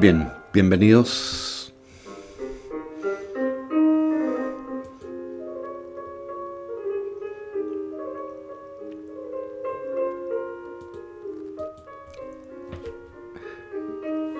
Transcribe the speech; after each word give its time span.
Bien, 0.00 0.32
bienvenidos. 0.54 1.74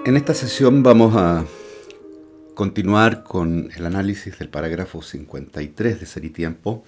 En 0.07 0.16
esta 0.16 0.33
sesión 0.33 0.83
vamos 0.83 1.15
a 1.15 1.45
continuar 2.55 3.23
con 3.23 3.70
el 3.77 3.84
análisis 3.84 4.38
del 4.38 4.48
parágrafo 4.48 5.02
53 5.02 6.01
de 6.01 6.06
Ser 6.06 6.24
y 6.24 6.30
Tiempo, 6.30 6.84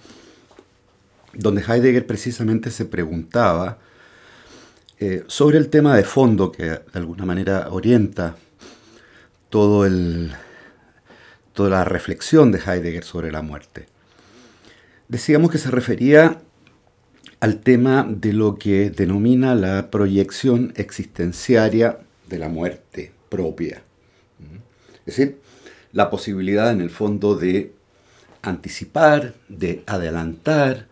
donde 1.35 1.61
Heidegger 1.61 2.07
precisamente 2.07 2.71
se 2.71 2.85
preguntaba 2.85 3.77
eh, 4.99 5.25
sobre 5.27 5.59
el 5.59 5.69
tema 5.69 5.95
de 5.95 6.03
fondo 6.03 6.51
que 6.51 6.63
de 6.63 6.81
alguna 6.93 7.23
manera 7.23 7.67
orienta 7.69 8.35
todo 9.53 9.85
el, 9.85 10.31
toda 11.53 11.69
la 11.69 11.83
reflexión 11.85 12.51
de 12.51 12.57
Heidegger 12.57 13.03
sobre 13.03 13.31
la 13.31 13.43
muerte. 13.43 13.85
Decíamos 15.07 15.51
que 15.51 15.59
se 15.59 15.69
refería 15.69 16.41
al 17.39 17.59
tema 17.59 18.03
de 18.09 18.33
lo 18.33 18.55
que 18.55 18.89
denomina 18.89 19.53
la 19.53 19.91
proyección 19.91 20.73
existenciaria 20.75 21.99
de 22.27 22.39
la 22.39 22.49
muerte 22.49 23.11
propia. 23.29 23.83
Es 25.05 25.17
decir, 25.17 25.37
la 25.91 26.09
posibilidad 26.09 26.71
en 26.71 26.81
el 26.81 26.89
fondo 26.89 27.35
de 27.35 27.73
anticipar, 28.41 29.35
de 29.49 29.83
adelantar, 29.85 30.87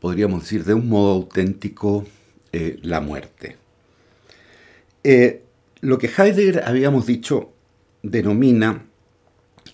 podríamos 0.00 0.44
decir 0.44 0.64
de 0.64 0.72
un 0.72 0.88
modo 0.88 1.12
auténtico, 1.12 2.06
eh, 2.52 2.78
la 2.80 3.02
muerte. 3.02 3.58
Eh, 5.04 5.42
lo 5.82 5.98
que 5.98 6.06
Heidegger 6.06 6.62
habíamos 6.64 7.04
dicho 7.04 7.51
denomina 8.02 8.84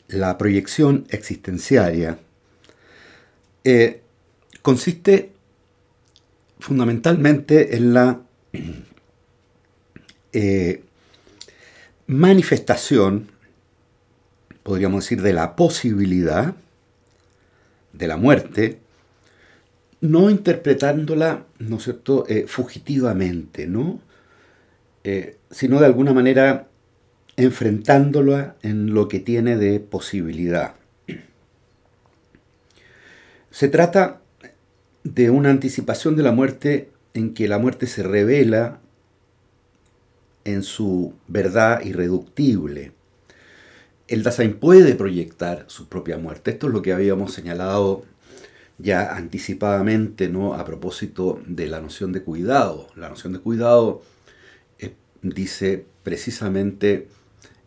la 0.09 0.39
proyección 0.39 1.07
existenciaria, 1.11 2.19
eh, 3.65 4.01
consiste 4.63 5.33
fundamentalmente 6.59 7.77
en 7.77 7.95
la 7.95 8.21
eh, 10.33 10.83
manifestación, 12.07 13.31
podríamos 14.63 15.05
decir, 15.05 15.23
de 15.23 15.33
la 15.33 15.57
posibilidad 15.57 16.55
de 17.93 18.07
la 18.07 18.17
muerte, 18.17 18.79
no 20.01 20.31
interpretándola, 20.31 21.45
¿no 21.59 21.77
es 21.77 21.85
cierto?, 21.85 22.25
eh, 22.29 22.47
fugitivamente, 22.47 23.67
¿no? 23.67 24.01
sino 25.51 25.81
de 25.81 25.87
alguna 25.87 26.13
manera 26.13 26.69
enfrentándola 27.39 28.57
en 28.63 28.93
lo 28.95 29.07
que 29.07 29.21
tiene 29.21 29.57
de 29.57 29.79
posibilidad. 29.79 30.75
Se 33.53 33.69
trata 33.69 34.21
de 35.05 35.31
una 35.31 35.51
anticipación 35.51 36.17
de 36.17 36.25
la 36.25 36.33
muerte 36.33 36.91
en 37.15 37.35
que 37.35 37.47
la 37.47 37.59
muerte 37.59 37.87
se 37.87 38.03
revela 38.03 38.81
en 40.45 40.65
su 40.65 41.15
verdad 41.29 41.81
irreductible. 41.85 42.91
El 44.09 44.25
Dasein 44.25 44.55
puede 44.55 44.97
proyectar 44.97 45.65
su 45.69 45.89
propia 45.89 46.19
muerte. 46.19 46.51
Esto 46.51 46.67
es 46.67 46.73
lo 46.73 46.83
que 46.83 46.93
habíamos 46.93 47.33
señalado 47.35 48.05
ya 48.79 49.15
anticipadamente, 49.15 50.29
¿no? 50.29 50.55
A 50.55 50.65
propósito 50.65 51.41
de 51.47 51.69
la 51.69 51.81
noción 51.81 52.11
de 52.11 52.23
cuidado. 52.23 52.89
La 52.97 53.09
noción 53.09 53.33
de 53.33 53.39
cuidado 53.39 54.03
eh, 54.81 54.95
dice 55.23 55.87
precisamente 56.03 57.07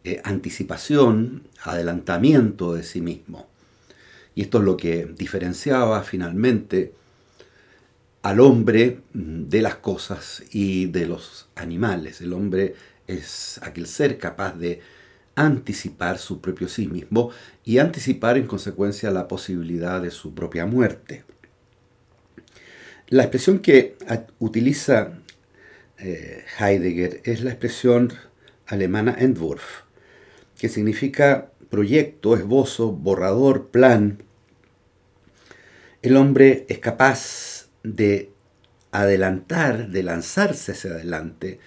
eh, 0.04 0.22
anticipación, 0.24 1.44
adelantamiento 1.64 2.74
de 2.74 2.84
sí 2.84 3.02
mismo. 3.02 3.48
Y 4.34 4.42
esto 4.42 4.60
es 4.60 4.64
lo 4.64 4.78
que 4.78 5.06
diferenciaba 5.06 6.04
finalmente 6.04 6.94
al 8.22 8.40
hombre 8.40 9.02
mm, 9.14 9.44
de 9.46 9.62
las 9.62 9.76
cosas 9.76 10.44
y 10.52 10.88
de 10.88 11.06
los 11.06 11.50
animales. 11.56 12.22
El 12.22 12.34
hombre 12.34 12.76
es 13.08 13.60
aquel 13.64 13.88
ser 13.88 14.18
capaz 14.18 14.58
de 14.58 14.82
anticipar 15.36 16.18
su 16.18 16.42
propio 16.42 16.68
sí 16.68 16.88
mismo 16.88 17.32
y 17.64 17.78
anticipar 17.78 18.38
en 18.38 18.48
consecuencia 18.48 19.12
la 19.12 19.28
posibilidad 19.28 20.02
de 20.02 20.12
su 20.12 20.34
propia 20.34 20.66
muerte. 20.66 21.24
La 23.08 23.24
expresión 23.24 23.60
que 23.60 23.98
utiliza 24.40 25.20
eh, 25.98 26.44
Heidegger 26.60 27.22
es 27.24 27.44
la 27.44 27.52
expresión 27.52 28.14
alemana 28.66 29.16
Entwurf, 29.20 29.82
que 30.62 30.70
significa 30.70 31.50
proyecto, 31.72 32.36
esbozo, 32.36 32.92
borrador, 32.92 33.70
plan. 33.70 34.22
El 36.04 36.18
hombre 36.18 36.68
es 36.70 36.78
capaz 36.78 37.70
de 37.82 38.30
adelantar, 38.92 39.90
de 39.90 40.04
lanzarse 40.04 40.74
hacia 40.74 40.92
adelante, 40.92 41.58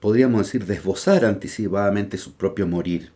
podríamos 0.00 0.44
decir, 0.44 0.66
de 0.66 0.74
esbozar 0.74 1.24
anticipadamente 1.24 2.18
su 2.18 2.34
propio 2.34 2.66
morir. 2.66 3.12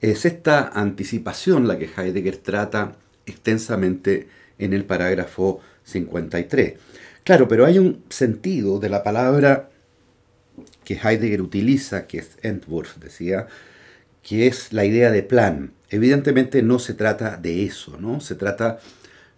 Es 0.00 0.24
esta 0.24 0.66
anticipación 0.66 1.68
la 1.68 1.76
que 1.76 1.90
Heidegger 1.94 2.38
trata 2.38 2.96
extensamente 3.26 4.28
en 4.58 4.72
el 4.72 4.86
parágrafo 4.86 5.60
53. 5.82 6.72
Claro, 7.22 7.48
pero 7.48 7.66
hay 7.66 7.78
un 7.78 8.02
sentido 8.08 8.78
de 8.78 8.88
la 8.88 9.02
palabra 9.02 9.68
que 10.84 10.94
Heidegger 10.94 11.42
utiliza, 11.42 12.06
que 12.06 12.20
es 12.20 12.38
Entwurf, 12.42 12.96
decía, 12.96 13.46
que 14.24 14.46
es 14.48 14.72
la 14.72 14.84
idea 14.84 15.12
de 15.12 15.22
plan. 15.22 15.72
Evidentemente 15.90 16.62
no 16.62 16.80
se 16.80 16.94
trata 16.94 17.36
de 17.36 17.64
eso, 17.64 17.96
¿no? 18.00 18.20
Se 18.20 18.34
trata 18.34 18.80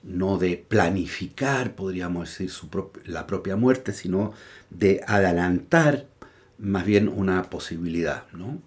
no 0.02 0.38
de 0.38 0.56
planificar, 0.56 1.74
podríamos 1.74 2.28
decir, 2.28 2.50
la 3.04 3.26
propia 3.26 3.56
muerte, 3.56 3.92
sino 3.92 4.32
de 4.70 5.02
adelantar 5.06 6.06
más 6.58 6.86
bien 6.86 7.08
una 7.08 7.50
posibilidad, 7.50 8.24
¿no? 8.32 8.62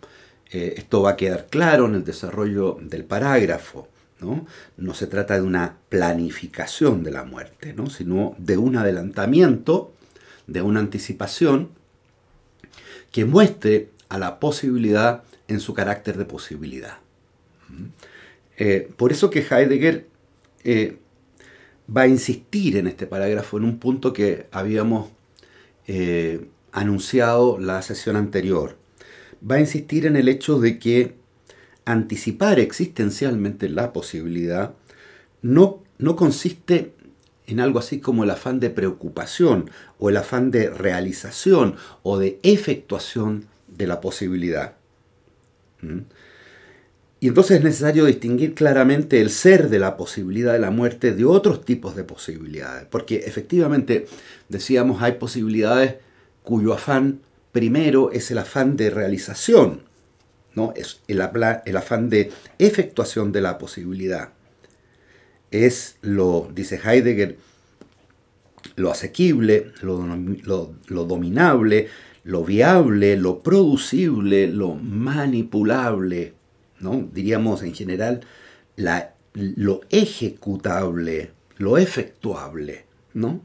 Eh, 0.51 0.75
esto 0.77 1.01
va 1.01 1.11
a 1.11 1.15
quedar 1.15 1.47
claro 1.47 1.85
en 1.85 1.95
el 1.95 2.03
desarrollo 2.03 2.77
del 2.81 3.05
parágrafo, 3.05 3.87
¿no? 4.19 4.45
No 4.77 4.93
se 4.93 5.07
trata 5.07 5.35
de 5.35 5.41
una 5.41 5.77
planificación 5.87 7.03
de 7.03 7.11
la 7.11 7.23
muerte, 7.23 7.73
¿no? 7.73 7.89
Sino 7.89 8.35
de 8.37 8.57
un 8.57 8.75
adelantamiento, 8.75 9.93
de 10.47 10.61
una 10.61 10.81
anticipación 10.81 11.69
que 13.11 13.23
muestre 13.23 13.89
a 14.09 14.17
la 14.19 14.39
posibilidad 14.39 15.23
en 15.49 15.59
su 15.59 15.73
carácter 15.73 16.17
de 16.17 16.25
posibilidad. 16.25 16.99
Eh, 18.57 18.89
por 18.95 19.11
eso 19.11 19.29
que 19.29 19.39
Heidegger 19.39 20.07
eh, 20.63 20.97
va 21.95 22.01
a 22.01 22.07
insistir 22.07 22.77
en 22.77 22.87
este 22.87 23.07
parágrafo 23.07 23.57
en 23.57 23.63
un 23.63 23.79
punto 23.79 24.13
que 24.13 24.47
habíamos 24.51 25.09
eh, 25.87 26.47
anunciado 26.71 27.57
la 27.59 27.81
sesión 27.81 28.15
anterior. 28.15 28.77
Va 29.49 29.55
a 29.55 29.59
insistir 29.59 30.05
en 30.05 30.15
el 30.15 30.27
hecho 30.27 30.59
de 30.59 30.77
que 30.77 31.15
anticipar 31.85 32.59
existencialmente 32.59 33.69
la 33.69 33.91
posibilidad 33.91 34.73
no, 35.41 35.81
no 35.97 36.15
consiste 36.15 36.93
en 37.47 37.59
algo 37.59 37.79
así 37.79 37.99
como 37.99 38.23
el 38.23 38.29
afán 38.29 38.59
de 38.59 38.69
preocupación 38.69 39.71
o 39.97 40.09
el 40.09 40.17
afán 40.17 40.51
de 40.51 40.69
realización 40.69 41.75
o 42.03 42.19
de 42.19 42.39
efectuación 42.43 43.47
de 43.67 43.87
la 43.87 44.01
posibilidad. 44.01 44.78
¿Mm? 45.81 45.99
Y 47.21 47.27
entonces 47.27 47.57
es 47.57 47.63
necesario 47.63 48.05
distinguir 48.05 48.53
claramente 48.53 49.19
el 49.19 49.29
ser 49.29 49.69
de 49.69 49.79
la 49.79 49.97
posibilidad 49.97 50.53
de 50.53 50.59
la 50.59 50.71
muerte 50.71 51.11
de 51.11 51.25
otros 51.25 51.65
tipos 51.65 51.95
de 51.95 52.05
posibilidades, 52.05 52.87
porque 52.89 53.17
efectivamente, 53.25 54.07
decíamos, 54.47 55.01
hay 55.01 55.13
posibilidades 55.13 55.95
cuyo 56.43 56.73
afán 56.73 57.19
primero 57.51 58.11
es 58.11 58.31
el 58.31 58.37
afán 58.37 58.77
de 58.77 58.89
realización, 58.89 59.81
¿no? 60.55 60.73
es 60.77 61.01
el, 61.09 61.21
afán 61.21 62.09
de 62.09 62.31
efectuación 62.57 63.33
de 63.33 63.41
la 63.41 63.57
posibilidad. 63.57 64.29
Es 65.51 65.97
lo, 66.01 66.49
dice 66.53 66.79
Heidegger, 66.81 67.37
lo 68.77 68.91
asequible, 68.91 69.73
lo 69.81 71.03
dominable, 71.05 71.89
lo 72.23 72.43
viable, 72.43 73.17
lo 73.17 73.39
producible, 73.39 74.47
lo 74.47 74.75
manipulable, 74.75 76.33
¿no? 76.79 77.07
diríamos 77.13 77.63
en 77.63 77.73
general 77.73 78.21
la, 78.75 79.13
lo 79.33 79.81
ejecutable, 79.89 81.31
lo 81.57 81.77
efectuable. 81.77 82.85
¿no? 83.13 83.41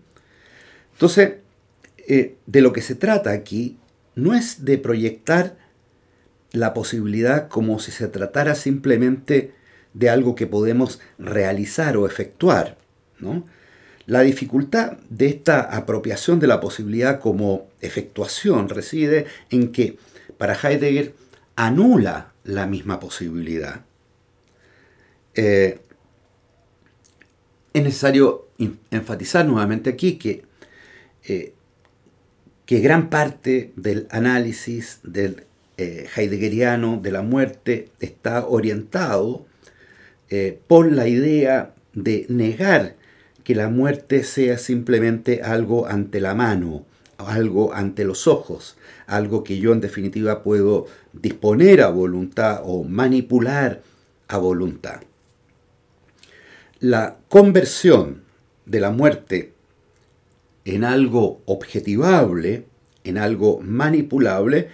Entonces, 0.92 1.34
eh, 2.06 2.36
de 2.46 2.60
lo 2.60 2.72
que 2.72 2.82
se 2.82 2.94
trata 2.94 3.30
aquí 3.30 3.78
no 4.14 4.34
es 4.34 4.64
de 4.64 4.78
proyectar 4.78 5.56
la 6.52 6.72
posibilidad 6.72 7.48
como 7.48 7.78
si 7.80 7.90
se 7.90 8.06
tratara 8.08 8.54
simplemente 8.54 9.54
de 9.92 10.10
algo 10.10 10.34
que 10.34 10.46
podemos 10.46 11.00
realizar 11.18 11.96
o 11.96 12.06
efectuar, 12.06 12.78
¿no? 13.18 13.44
La 14.06 14.20
dificultad 14.20 14.98
de 15.08 15.26
esta 15.26 15.62
apropiación 15.62 16.38
de 16.38 16.46
la 16.46 16.60
posibilidad 16.60 17.20
como 17.20 17.68
efectuación 17.80 18.68
reside 18.68 19.26
en 19.50 19.72
que 19.72 19.96
para 20.36 20.54
Heidegger 20.54 21.14
anula 21.56 22.32
la 22.44 22.66
misma 22.66 23.00
posibilidad. 23.00 23.84
Eh, 25.34 25.80
es 27.72 27.82
necesario 27.82 28.48
enfatizar 28.90 29.46
nuevamente 29.46 29.90
aquí 29.90 30.16
que, 30.16 30.44
eh, 31.26 31.54
que 32.66 32.80
gran 32.80 33.08
parte 33.08 33.72
del 33.74 34.06
análisis 34.10 35.00
del 35.02 35.44
eh, 35.76 36.06
heideggeriano 36.14 37.00
de 37.02 37.10
la 37.10 37.22
muerte 37.22 37.88
está 38.00 38.46
orientado 38.46 39.46
por 40.66 40.90
la 40.90 41.06
idea 41.06 41.74
de 41.92 42.26
negar 42.28 42.96
que 43.44 43.54
la 43.54 43.68
muerte 43.68 44.24
sea 44.24 44.58
simplemente 44.58 45.42
algo 45.42 45.86
ante 45.86 46.20
la 46.20 46.34
mano, 46.34 46.86
algo 47.18 47.74
ante 47.74 48.04
los 48.04 48.26
ojos, 48.26 48.76
algo 49.06 49.44
que 49.44 49.58
yo 49.58 49.72
en 49.72 49.80
definitiva 49.80 50.42
puedo 50.42 50.86
disponer 51.12 51.82
a 51.82 51.90
voluntad 51.90 52.62
o 52.64 52.84
manipular 52.84 53.82
a 54.28 54.38
voluntad. 54.38 55.02
La 56.80 57.18
conversión 57.28 58.22
de 58.66 58.80
la 58.80 58.90
muerte 58.90 59.52
en 60.64 60.84
algo 60.84 61.42
objetivable, 61.44 62.64
en 63.04 63.18
algo 63.18 63.60
manipulable, 63.60 64.68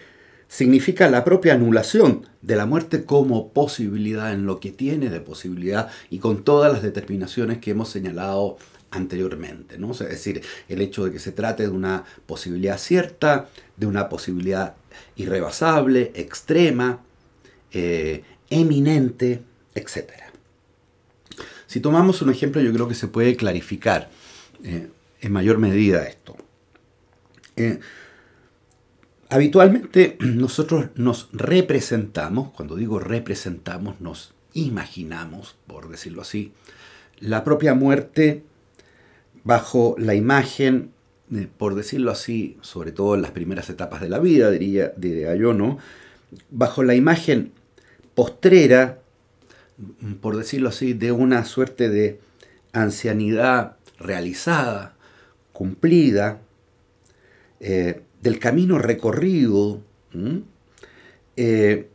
significa 0.51 1.09
la 1.09 1.23
propia 1.23 1.55
anulación 1.55 2.27
de 2.43 2.57
la 2.57 2.67
muerte 2.67 3.05
como 3.05 3.53
posibilidad 3.53 4.33
en 4.33 4.47
lo 4.47 4.59
que 4.59 4.73
tiene 4.73 5.09
de 5.09 5.21
posibilidad 5.21 5.89
y 6.11 6.19
con 6.19 6.43
todas 6.43 6.73
las 6.73 6.83
determinaciones 6.83 7.59
que 7.59 7.71
hemos 7.71 7.89
señalado 7.89 8.59
anteriormente. 8.91 9.79
¿no? 9.79 9.93
Es 9.93 10.01
decir, 10.01 10.43
el 10.69 10.81
hecho 10.81 11.05
de 11.05 11.13
que 11.13 11.21
se 11.21 11.31
trate 11.31 11.63
de 11.63 11.69
una 11.69 12.03
posibilidad 12.27 12.79
cierta, 12.79 13.49
de 13.77 13.87
una 13.87 14.09
posibilidad 14.09 14.75
irrebasable, 15.15 16.11
extrema, 16.17 16.99
eh, 17.71 18.25
eminente, 18.51 19.43
etc. 19.77 20.11
Si 21.69 21.79
tomamos 21.79 22.23
un 22.23 22.31
ejemplo, 22.31 22.61
yo 22.61 22.73
creo 22.73 22.89
que 22.89 22.97
se 22.97 23.07
puede 23.07 23.37
clarificar 23.37 24.11
eh, 24.65 24.89
en 25.21 25.33
mayor 25.33 25.59
medida 25.59 26.09
esto. 26.09 26.37
Eh, 27.55 27.79
habitualmente 29.31 30.17
nosotros 30.21 30.91
nos 30.97 31.29
representamos, 31.33 32.51
cuando 32.53 32.77
digo 32.77 32.99
representamos, 32.99 34.01
nos 34.01 34.35
imaginamos, 34.53 35.57
por 35.67 35.89
decirlo 35.89 36.23
así, 36.23 36.53
la 37.21 37.45
propia 37.45 37.75
muerte 37.75 38.43
bajo 39.45 39.95
la 39.99 40.15
imagen, 40.15 40.91
eh, 41.33 41.49
por 41.57 41.75
decirlo 41.75 42.11
así, 42.11 42.59
sobre 42.61 42.93
todo 42.93 43.15
en 43.15 43.23
las 43.23 43.31
primeras 43.31 43.71
etapas 43.71 44.01
de 44.01 44.09
la 44.09 44.19
vida, 44.19 44.51
diría, 44.51 44.93
diría 44.97 45.35
yo, 45.37 45.55
¿no? 45.55 45.79
Bajo 46.51 46.83
la 46.83 46.95
imagen 46.95 47.53
postrera, 48.15 48.99
por 50.21 50.37
decirlo 50.37 50.69
así, 50.69 50.93
de 50.93 51.13
una 51.13 51.45
suerte 51.45 51.89
de 51.89 52.21
ancianidad 52.73 53.77
realizada, 53.99 54.95
cumplida, 55.53 56.41
eh, 57.61 58.03
del 58.21 58.39
camino 58.39 58.79
recorrido. 58.79 59.83
Eh, 61.37 61.89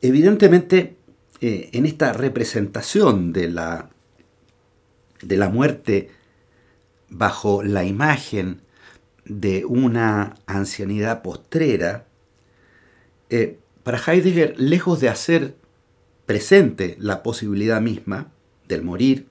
evidentemente, 0.00 0.96
en 1.40 1.86
esta 1.86 2.12
representación 2.12 3.32
de 3.32 3.48
la 3.48 3.92
de 5.22 5.36
la 5.36 5.48
muerte 5.48 6.10
bajo 7.08 7.62
la 7.62 7.84
imagen 7.84 8.60
de 9.24 9.64
una 9.64 10.34
ancianidad 10.46 11.22
postrera, 11.22 12.06
eh, 13.30 13.58
para 13.82 13.98
Heidegger, 13.98 14.54
lejos 14.58 15.00
de 15.00 15.08
hacer 15.08 15.56
presente 16.26 16.96
la 16.98 17.22
posibilidad 17.22 17.80
misma 17.80 18.32
del 18.68 18.82
morir, 18.82 19.26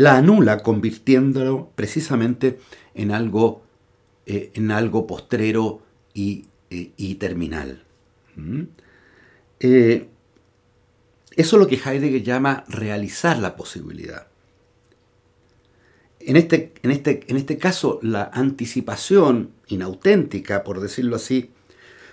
la 0.00 0.16
anula 0.16 0.62
convirtiéndolo 0.62 1.72
precisamente 1.74 2.58
en 2.94 3.10
algo, 3.10 3.62
eh, 4.24 4.50
en 4.54 4.70
algo 4.70 5.06
postrero 5.06 5.82
y, 6.14 6.46
eh, 6.70 7.16
terminal. 7.16 7.84
¿Mm? 8.34 8.62
Eso 9.58 10.06
es 11.36 11.52
lo 11.52 11.66
que 11.66 11.76
Heidegger 11.76 12.22
llama 12.22 12.64
realizar 12.66 13.38
la 13.38 13.56
posibilidad. 13.56 14.28
En 16.18 16.36
este, 16.36 16.72
en 16.82 16.92
este, 16.92 17.20
en 17.28 17.36
este 17.36 17.58
caso, 17.58 17.98
la 18.02 18.30
anticipación 18.32 19.50
inauténtica, 19.68 20.64
por 20.64 20.80
decirlo 20.80 21.16
así, 21.16 21.50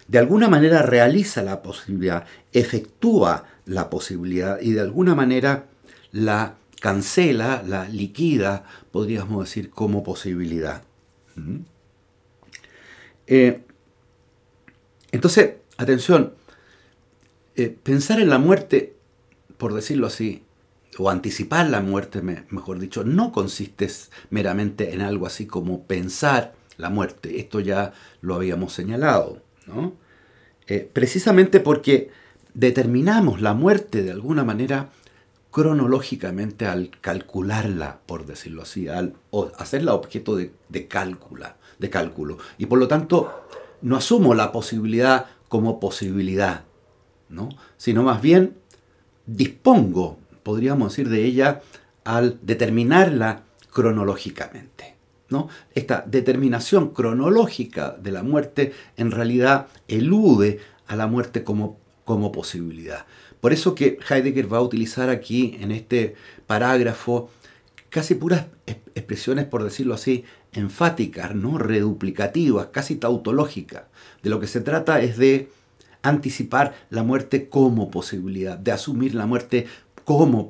de 0.10 0.19
alguna 0.19 0.50
manera 0.50 0.81
realiza 0.81 1.42
la 1.42 1.62
posibilidad, 1.62 2.25
efectúa 2.51 3.45
la 3.66 3.89
posibilidad 3.89 4.60
y 4.60 4.74
de 4.74 4.81
alguna 4.81 5.16
manera 5.16 5.68
la 6.12 6.57
cancela, 6.79 7.63
la 7.65 7.88
liquida, 7.88 8.65
podríamos 8.91 9.45
decir, 9.45 9.69
como 9.69 10.03
posibilidad. 10.03 10.83
¿Mm? 11.35 11.59
Eh, 13.27 13.63
entonces, 15.12 15.56
atención, 15.77 16.33
eh, 17.56 17.75
pensar 17.83 18.19
en 18.19 18.29
la 18.29 18.38
muerte 18.38 18.97
por 19.57 19.74
decirlo 19.74 20.07
así, 20.07 20.44
o 20.97 21.09
anticipar 21.09 21.69
la 21.69 21.81
muerte, 21.81 22.21
mejor 22.21 22.79
dicho, 22.79 23.03
no 23.03 23.31
consiste 23.31 23.88
meramente 24.29 24.94
en 24.94 25.01
algo 25.01 25.27
así 25.27 25.45
como 25.45 25.83
pensar 25.83 26.56
la 26.77 26.89
muerte. 26.89 27.39
Esto 27.39 27.59
ya 27.59 27.94
lo 28.21 28.35
habíamos 28.35 28.74
señalado, 28.74 29.41
¿no? 29.68 29.94
Eh, 30.68 30.89
precisamente 30.91 31.59
porque 31.59 32.09
determinamos 32.53 33.41
la 33.41 33.53
muerte 33.53 34.01
de 34.01 34.12
alguna 34.12 34.44
manera 34.44 34.89
cronológicamente 35.52 36.66
al 36.66 36.92
calcularla, 37.02 38.00
por 38.06 38.26
decirlo 38.26 38.64
así, 38.64 38.88
al 38.88 39.16
hacerla 39.58 39.94
objeto 39.94 40.36
de, 40.36 40.52
de 40.70 40.88
cálculo. 40.88 42.38
Y 42.58 42.66
por 42.66 42.80
lo 42.80 42.88
tanto, 42.88 43.46
no 43.82 43.96
asumo 43.96 44.34
la 44.34 44.52
posibilidad 44.52 45.28
como 45.48 45.80
posibilidad, 45.80 46.64
¿no? 47.30 47.50
sino 47.78 48.04
más 48.04 48.22
bien 48.22 48.58
dispongo, 49.26 50.18
podríamos 50.44 50.92
decir, 50.92 51.10
de 51.10 51.26
ella 51.26 51.62
al 52.04 52.39
determinarla 52.42 53.44
cronológicamente. 53.72 54.96
¿no? 55.30 55.50
Esta 55.75 56.04
determinación 56.08 56.89
cronológica 56.92 57.98
de 58.01 58.12
la 58.12 58.24
muerte 58.24 58.74
en 58.96 59.12
realidad 59.12 59.68
elude 59.88 60.60
a 60.88 60.96
la 60.96 61.08
muerte 61.08 61.44
como 61.44 62.32
posibilidad. 62.32 63.06
Por 63.48 63.54
eso 63.54 63.75
que 63.75 63.98
Heidegger 64.10 64.51
va 64.51 64.58
a 64.58 64.62
utilizar 64.62 65.10
aquí 65.10 65.58
en 65.62 65.72
este 65.72 66.16
parágrafo 66.48 67.30
casi 67.88 68.16
puras 68.16 68.48
expresiones, 68.94 69.46
por 69.46 69.63
decirlo 69.63 69.94
así, 69.94 70.25
enfáticas, 70.51 71.34
¿no? 71.34 71.58
reduplicativas, 71.58 72.68
casi 72.74 72.98
tautológicas. 72.98 73.84
De 74.22 74.30
lo 74.30 74.42
que 74.42 74.48
se 74.48 74.60
trata 74.60 75.00
es 75.00 75.18
de 75.18 75.50
anticipar 76.01 76.75
la 76.89 77.04
muerte 77.04 77.48
como 77.48 77.89
posibilidad, 77.89 78.58
de 78.58 78.74
asumir 78.74 79.16
la 79.16 79.25
muerte 79.25 79.66
como, 80.04 80.46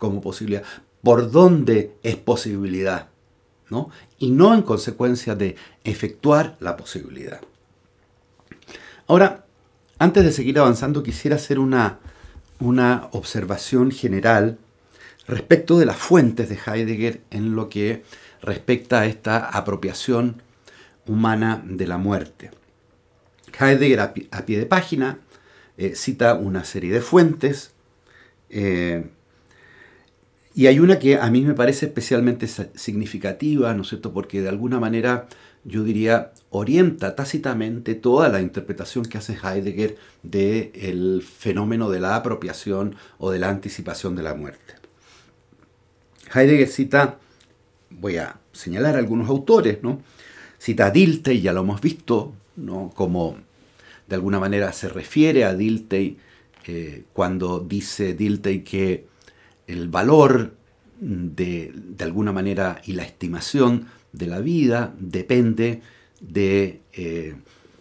como 0.00 0.20
posibilidad, 0.20 0.64
por 1.04 1.30
dónde 1.30 1.92
es 2.02 2.16
posibilidad, 2.16 3.10
¿no? 3.68 3.90
y 4.18 4.32
no 4.32 4.54
en 4.54 4.62
consecuencia 4.62 5.36
de 5.36 5.54
efectuar 5.84 6.56
la 6.58 6.76
posibilidad. 6.76 7.40
Ahora, 9.06 9.44
antes 10.00 10.24
de 10.24 10.32
seguir 10.32 10.58
avanzando, 10.58 11.04
quisiera 11.04 11.36
hacer 11.36 11.60
una, 11.60 12.00
una 12.60 13.08
observación 13.12 13.90
general 13.90 14.58
respecto 15.26 15.78
de 15.78 15.86
las 15.86 15.96
fuentes 15.96 16.48
de 16.48 16.58
Heidegger 16.64 17.22
en 17.30 17.54
lo 17.54 17.68
que 17.68 18.04
respecta 18.42 19.00
a 19.00 19.06
esta 19.06 19.38
apropiación 19.38 20.42
humana 21.06 21.62
de 21.64 21.86
la 21.86 21.98
muerte. 21.98 22.50
Heidegger 23.58 24.00
a 24.00 24.14
pie, 24.14 24.58
de 24.58 24.66
página 24.66 25.18
eh, 25.76 25.94
cita 25.94 26.34
una 26.34 26.64
serie 26.64 26.92
de 26.92 27.00
fuentes 27.00 27.72
eh, 28.50 29.10
y 30.54 30.66
hay 30.66 30.80
una 30.80 30.98
que 30.98 31.16
a 31.16 31.30
mí 31.30 31.42
me 31.42 31.54
parece 31.54 31.86
especialmente 31.86 32.46
significativa, 32.74 33.72
¿no 33.72 33.82
es 33.82 33.88
cierto? 33.88 34.12
Porque 34.12 34.42
de 34.42 34.48
alguna 34.48 34.80
manera 34.80 35.28
yo 35.64 35.84
diría 35.84 36.32
orienta 36.50 37.14
tácitamente 37.14 37.94
toda 37.94 38.28
la 38.28 38.40
interpretación 38.40 39.04
que 39.04 39.18
hace 39.18 39.36
Heidegger 39.42 39.96
del 40.22 41.22
fenómeno 41.22 41.90
de 41.90 42.00
la 42.00 42.16
apropiación 42.16 42.96
o 43.18 43.30
de 43.30 43.38
la 43.38 43.50
anticipación 43.50 44.16
de 44.16 44.22
la 44.22 44.34
muerte. 44.34 44.74
Heidegger 46.34 46.68
cita, 46.68 47.18
voy 47.90 48.16
a 48.16 48.38
señalar 48.52 48.96
algunos 48.96 49.28
autores, 49.28 49.82
¿no? 49.82 50.00
Cita 50.58 50.86
a 50.86 50.90
Dilthey, 50.90 51.40
ya 51.40 51.52
lo 51.52 51.60
hemos 51.60 51.80
visto, 51.80 52.34
¿no? 52.56 52.92
como 52.94 53.36
de 54.06 54.16
alguna 54.16 54.40
manera 54.40 54.72
se 54.72 54.88
refiere 54.88 55.44
a 55.44 55.54
Dilthey 55.54 56.18
eh, 56.66 57.04
cuando 57.12 57.60
dice 57.60 58.14
Dilthey 58.14 58.62
que 58.62 59.06
el 59.66 59.88
valor 59.88 60.52
de, 61.00 61.72
alguna 62.00 62.32
manera 62.32 62.82
y 62.84 62.92
la 62.92 63.04
estimación 63.04 63.86
de 64.12 64.26
la 64.26 64.40
vida 64.40 64.94
depende 64.98 65.82
de, 66.20 66.80
eh, 66.92 67.36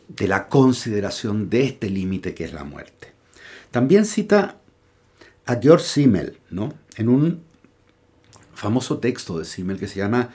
de 0.08 0.28
la 0.28 0.48
consideración 0.48 1.50
de 1.50 1.64
este 1.64 1.90
límite 1.90 2.34
que 2.34 2.46
es 2.46 2.54
la 2.54 2.64
muerte. 2.64 3.14
También 3.72 4.06
cita 4.06 4.60
a 5.46 5.60
George 5.62 5.86
Simmel, 5.86 6.38
¿no? 6.50 6.74
en 6.96 7.10
un 7.10 7.42
famoso 8.54 9.00
texto 9.00 9.40
de 9.40 9.46
Simmel 9.46 9.80
que 9.80 9.88
se 9.88 10.00
llama 10.00 10.32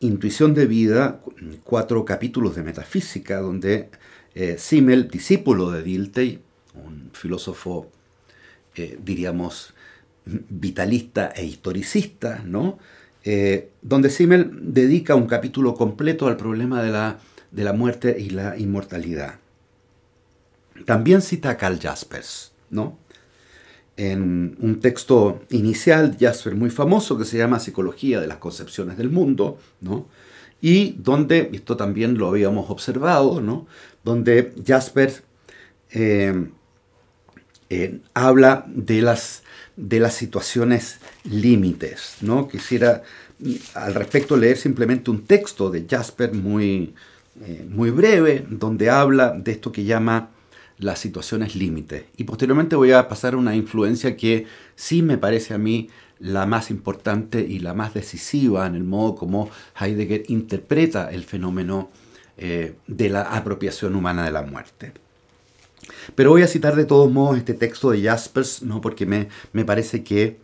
Intuición 0.00 0.54
de 0.54 0.66
Vida, 0.66 1.20
cuatro 1.64 2.04
capítulos 2.04 2.54
de 2.54 2.62
metafísica, 2.62 3.40
donde 3.40 3.90
eh, 4.34 4.56
Simmel, 4.58 5.08
discípulo 5.08 5.70
de 5.70 5.82
Dilthey, 5.82 6.40
un 6.74 7.10
filósofo, 7.12 7.90
eh, 8.76 8.98
diríamos, 9.02 9.74
vitalista 10.24 11.32
e 11.34 11.44
historicista, 11.44 12.42
¿no? 12.44 12.78
Eh, 13.24 13.70
donde 13.82 14.10
Simmel 14.10 14.50
dedica 14.72 15.14
un 15.14 15.26
capítulo 15.26 15.74
completo 15.74 16.26
al 16.26 16.36
problema 16.36 16.82
de 16.82 16.90
la, 16.90 17.18
de 17.50 17.64
la 17.64 17.72
muerte 17.72 18.16
y 18.18 18.30
la 18.30 18.56
inmortalidad. 18.56 19.34
También 20.84 21.22
cita 21.22 21.50
a 21.50 21.56
Carl 21.56 21.78
Jaspers, 21.78 22.52
¿no? 22.70 22.96
en 23.98 24.56
un 24.60 24.78
texto 24.78 25.42
inicial, 25.50 26.16
Jasper 26.18 26.54
muy 26.54 26.70
famoso, 26.70 27.18
que 27.18 27.24
se 27.24 27.36
llama 27.36 27.58
Psicología 27.58 28.20
de 28.20 28.28
las 28.28 28.38
Concepciones 28.38 28.96
del 28.96 29.10
Mundo, 29.10 29.58
¿no? 29.80 30.06
y 30.60 30.92
donde, 30.92 31.50
esto 31.52 31.76
también 31.76 32.16
lo 32.16 32.28
habíamos 32.28 32.70
observado, 32.70 33.40
¿no? 33.40 33.66
donde 34.04 34.54
Jasper 34.64 35.12
eh, 35.90 36.48
eh, 37.70 38.00
habla 38.14 38.64
de 38.68 39.02
las, 39.02 39.42
de 39.78 40.00
las 40.00 40.14
situaciones 40.14 40.98
límites. 41.24 42.16
¿no? 42.20 42.48
Quisiera 42.48 43.02
al 43.74 43.94
respecto 43.94 44.36
leer 44.36 44.56
simplemente 44.56 45.10
un 45.10 45.24
texto 45.24 45.70
de 45.70 45.86
Jasper 45.88 46.34
muy, 46.34 46.94
eh, 47.44 47.64
muy 47.70 47.90
breve, 47.90 48.44
donde 48.50 48.90
habla 48.90 49.30
de 49.30 49.52
esto 49.52 49.70
que 49.70 49.84
llama 49.84 50.30
las 50.78 50.98
situaciones 50.98 51.54
límite. 51.54 52.06
Y 52.16 52.24
posteriormente 52.24 52.76
voy 52.76 52.92
a 52.92 53.08
pasar 53.08 53.34
a 53.34 53.36
una 53.36 53.54
influencia 53.54 54.16
que 54.16 54.46
sí 54.74 55.02
me 55.02 55.16
parece 55.16 55.54
a 55.54 55.58
mí 55.58 55.88
la 56.18 56.46
más 56.46 56.70
importante 56.70 57.40
y 57.40 57.60
la 57.60 57.74
más 57.74 57.94
decisiva 57.94 58.66
en 58.66 58.74
el 58.74 58.82
modo 58.82 59.14
como 59.14 59.50
Heidegger 59.80 60.24
interpreta 60.28 61.10
el 61.12 61.24
fenómeno 61.24 61.90
eh, 62.36 62.74
de 62.88 63.08
la 63.08 63.22
apropiación 63.22 63.94
humana 63.94 64.24
de 64.24 64.32
la 64.32 64.42
muerte. 64.42 64.92
Pero 66.14 66.30
voy 66.30 66.42
a 66.42 66.48
citar 66.48 66.76
de 66.76 66.84
todos 66.84 67.10
modos 67.10 67.38
este 67.38 67.54
texto 67.54 67.90
de 67.90 68.02
Jaspers, 68.02 68.62
¿no? 68.62 68.80
porque 68.80 69.06
me, 69.06 69.28
me 69.52 69.64
parece 69.64 70.02
que, 70.04 70.38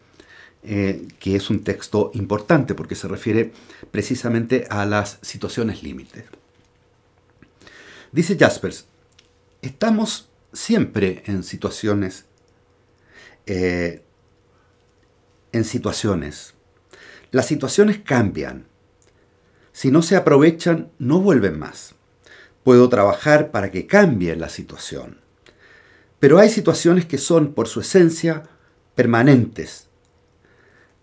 eh, 0.62 1.06
que 1.18 1.36
es 1.36 1.50
un 1.50 1.64
texto 1.64 2.10
importante, 2.14 2.74
porque 2.74 2.94
se 2.94 3.08
refiere 3.08 3.52
precisamente 3.90 4.66
a 4.70 4.86
las 4.86 5.18
situaciones 5.22 5.82
límites. 5.82 6.24
Dice 8.12 8.36
Jaspers, 8.38 8.86
estamos 9.60 10.28
siempre 10.52 11.22
en 11.26 11.42
situaciones, 11.42 12.26
eh, 13.46 14.04
en 15.52 15.64
situaciones. 15.64 16.54
Las 17.32 17.46
situaciones 17.46 17.98
cambian. 17.98 18.66
Si 19.72 19.90
no 19.90 20.02
se 20.02 20.14
aprovechan, 20.14 20.92
no 20.98 21.20
vuelven 21.20 21.58
más. 21.58 21.96
Puedo 22.62 22.88
trabajar 22.88 23.50
para 23.50 23.72
que 23.72 23.88
cambie 23.88 24.36
la 24.36 24.48
situación. 24.48 25.23
Pero 26.24 26.38
hay 26.38 26.48
situaciones 26.48 27.04
que 27.04 27.18
son, 27.18 27.52
por 27.52 27.68
su 27.68 27.80
esencia, 27.80 28.44
permanentes, 28.94 29.88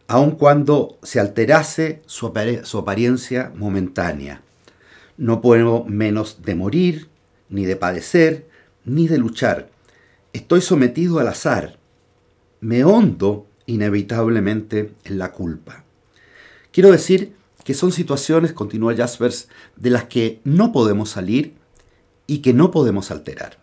aun 0.08 0.32
cuando 0.32 0.98
se 1.04 1.20
alterase 1.20 2.02
su, 2.08 2.26
apariencia 2.26 3.52
momentánea. 3.56 4.42
No 5.18 5.40
puedo 5.40 5.86
menos 5.86 6.42
de 6.42 6.56
morir, 6.56 7.10
ni 7.50 7.66
de 7.66 7.76
padecer, 7.76 8.50
ni 8.84 9.08
de 9.08 9.20
luchar. 9.20 9.70
Estoy 10.34 10.60
sometido 10.62 11.20
al 11.20 11.28
azar. 11.28 11.78
Me 12.60 12.84
hondo 12.84 13.46
inevitablemente 13.68 14.96
en 15.04 15.20
la 15.20 15.32
culpa. 15.32 15.84
Quiero 16.72 16.90
decir 16.90 17.36
que 17.64 17.76
son 17.76 17.92
situaciones, 17.92 18.54
continúa 18.54 18.96
Jaspers, 18.96 19.50
de 19.76 19.92
las 19.92 20.06
que 20.06 20.42
no 20.46 20.72
podemos 20.72 21.12
salir 21.12 21.54
y 22.26 22.40
que 22.40 22.56
no 22.56 22.72
podemos 22.72 23.12
alterar. 23.12 23.61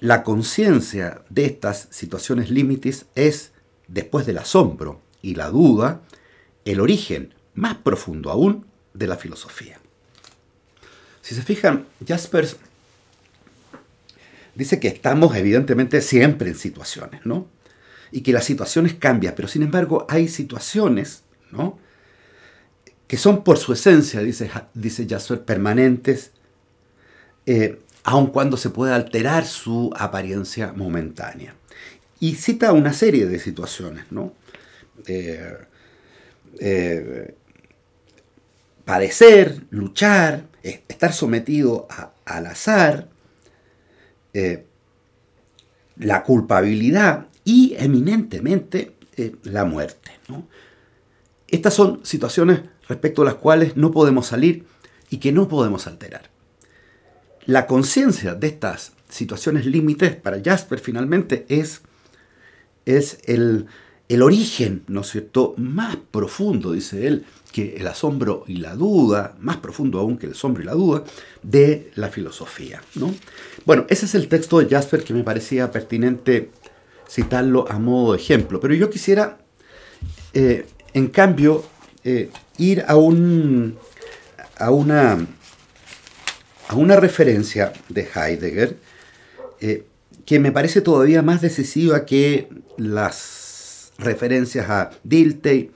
La 0.00 0.22
conciencia 0.22 1.22
de 1.28 1.46
estas 1.46 1.88
situaciones 1.90 2.50
límites 2.50 3.06
es, 3.16 3.52
después 3.88 4.26
del 4.26 4.38
asombro 4.38 5.00
y 5.22 5.34
la 5.34 5.48
duda, 5.48 6.02
el 6.64 6.80
origen 6.80 7.34
más 7.54 7.76
profundo 7.78 8.30
aún 8.30 8.66
de 8.94 9.08
la 9.08 9.16
filosofía. 9.16 9.80
Si 11.20 11.34
se 11.34 11.42
fijan, 11.42 11.86
Jaspers 12.06 12.56
dice 14.54 14.78
que 14.78 14.88
estamos 14.88 15.34
evidentemente 15.36 16.00
siempre 16.00 16.50
en 16.50 16.56
situaciones, 16.56 17.26
¿no? 17.26 17.48
Y 18.12 18.22
que 18.22 18.32
las 18.32 18.44
situaciones 18.44 18.94
cambian, 18.94 19.34
pero 19.34 19.48
sin 19.48 19.62
embargo 19.62 20.06
hay 20.08 20.28
situaciones, 20.28 21.24
¿no? 21.50 21.78
Que 23.06 23.16
son 23.16 23.42
por 23.42 23.58
su 23.58 23.72
esencia, 23.72 24.20
dice, 24.20 24.50
dice 24.74 25.06
Jasper, 25.08 25.44
permanentes, 25.44 26.32
eh, 27.46 27.80
aun 28.04 28.28
cuando 28.28 28.56
se 28.56 28.70
pueda 28.70 28.96
alterar 28.96 29.44
su 29.44 29.90
apariencia 29.96 30.72
momentánea. 30.74 31.54
Y 32.20 32.34
cita 32.34 32.72
una 32.72 32.92
serie 32.92 33.26
de 33.26 33.38
situaciones, 33.38 34.10
¿no? 34.10 34.32
Eh, 35.06 35.56
eh, 36.60 37.34
padecer, 38.84 39.62
luchar, 39.70 40.44
estar 40.62 41.12
sometido 41.12 41.86
al 42.24 42.46
azar, 42.46 43.08
eh, 44.32 44.64
la 45.96 46.22
culpabilidad 46.22 47.26
y 47.44 47.74
eminentemente 47.78 48.94
la 49.44 49.64
muerte. 49.64 50.12
Estas 51.48 51.74
son 51.74 52.00
situaciones 52.04 52.60
respecto 52.88 53.22
a 53.22 53.24
las 53.26 53.34
cuales 53.34 53.76
no 53.76 53.90
podemos 53.90 54.26
salir 54.26 54.66
y 55.10 55.18
que 55.18 55.32
no 55.32 55.48
podemos 55.48 55.86
alterar. 55.86 56.30
La 57.48 57.66
conciencia 57.66 58.34
de 58.34 58.46
estas 58.46 58.92
situaciones 59.08 59.64
límites 59.64 60.14
para 60.14 60.38
Jasper 60.44 60.80
finalmente 60.80 61.46
es, 61.48 61.80
es 62.84 63.20
el, 63.24 63.64
el 64.10 64.20
origen, 64.20 64.84
¿no 64.86 65.00
es 65.00 65.06
cierto?, 65.08 65.54
más 65.56 65.96
profundo, 65.96 66.72
dice 66.72 67.06
él, 67.06 67.24
que 67.50 67.76
el 67.76 67.86
asombro 67.86 68.44
y 68.46 68.56
la 68.56 68.74
duda, 68.74 69.34
más 69.40 69.56
profundo 69.56 69.98
aún 69.98 70.18
que 70.18 70.26
el 70.26 70.32
asombro 70.32 70.62
y 70.62 70.66
la 70.66 70.74
duda, 70.74 71.04
de 71.42 71.90
la 71.94 72.10
filosofía. 72.10 72.82
¿no? 72.96 73.14
Bueno, 73.64 73.86
ese 73.88 74.04
es 74.04 74.14
el 74.14 74.28
texto 74.28 74.58
de 74.58 74.68
Jasper 74.68 75.02
que 75.02 75.14
me 75.14 75.24
parecía 75.24 75.72
pertinente 75.72 76.50
citarlo 77.08 77.64
a 77.70 77.78
modo 77.78 78.12
de 78.12 78.18
ejemplo, 78.18 78.60
pero 78.60 78.74
yo 78.74 78.90
quisiera, 78.90 79.38
eh, 80.34 80.66
en 80.92 81.06
cambio, 81.06 81.64
eh, 82.04 82.28
ir 82.58 82.84
a, 82.86 82.96
un, 82.96 83.78
a, 84.58 84.70
una, 84.70 85.26
a 86.68 86.76
una 86.76 86.96
referencia 86.96 87.72
de 87.88 88.08
Heidegger 88.14 88.76
eh, 89.60 89.84
que 90.24 90.38
me 90.38 90.52
parece 90.52 90.80
todavía 90.80 91.22
más 91.22 91.40
decisiva 91.40 92.04
que 92.04 92.48
las 92.76 93.92
referencias 93.98 94.68
a 94.68 94.90
Dilthey, 95.02 95.70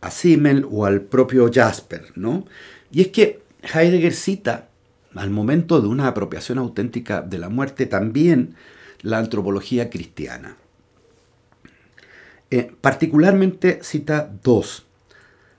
a 0.00 0.10
Simmel 0.10 0.66
o 0.70 0.86
al 0.86 1.02
propio 1.02 1.50
Jasper, 1.52 2.12
¿no? 2.14 2.46
Y 2.90 3.02
es 3.02 3.08
que 3.08 3.42
Heidegger 3.62 4.14
cita 4.14 4.68
al 5.14 5.30
momento 5.30 5.80
de 5.80 5.88
una 5.88 6.06
apropiación 6.06 6.58
auténtica 6.58 7.20
de 7.20 7.38
la 7.38 7.48
muerte 7.48 7.86
también 7.86 8.54
la 9.02 9.18
antropología 9.18 9.90
cristiana. 9.90 10.56
Eh, 12.50 12.72
particularmente 12.80 13.80
cita 13.82 14.32
dos, 14.42 14.86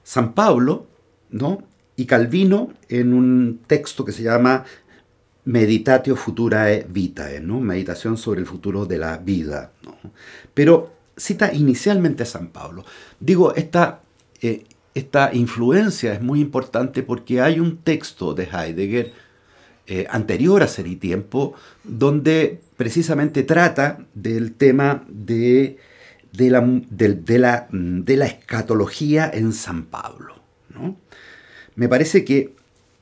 San 0.04 0.34
Pablo 0.34 0.88
¿no? 1.30 1.64
Y 2.00 2.06
Calvino 2.06 2.74
en 2.88 3.14
un 3.14 3.62
texto 3.68 4.06
que 4.06 4.12
se 4.12 4.24
llama 4.24 4.66
Meditatio 5.46 6.16
Futurae 6.16 6.86
Vitae, 6.90 7.40
¿no? 7.42 7.60
meditación 7.60 8.18
sobre 8.18 8.40
el 8.40 8.46
futuro 8.46 8.86
de 8.86 8.98
la 8.98 9.18
vida. 9.18 9.72
Pero 10.54 10.94
cita 11.18 11.54
inicialmente 11.54 12.24
a 12.24 12.26
San 12.26 12.48
Pablo. 12.50 12.86
Digo, 13.20 13.54
esta 13.56 14.02
eh, 14.42 14.64
esta 14.94 15.34
influencia 15.34 16.14
es 16.14 16.22
muy 16.22 16.42
importante 16.42 17.04
porque 17.04 17.42
hay 17.42 17.60
un 17.60 17.78
texto 17.78 18.34
de 18.34 18.44
Heidegger 18.44 19.14
eh, 19.88 20.08
anterior 20.10 20.64
a 20.64 20.68
Ser 20.68 20.88
y 20.88 20.96
Tiempo 20.96 21.54
donde 21.84 22.62
precisamente 22.76 23.44
trata 23.44 24.00
del 24.14 24.54
tema 24.54 25.06
de, 25.08 25.78
de, 26.32 26.50
la, 26.50 26.62
de, 27.72 28.18
la, 28.18 28.26
escatología 28.26 29.30
en 29.34 29.54
San 29.54 29.86
Pablo. 29.86 30.36
Me 31.80 31.88
parece 31.88 32.26
que 32.26 32.54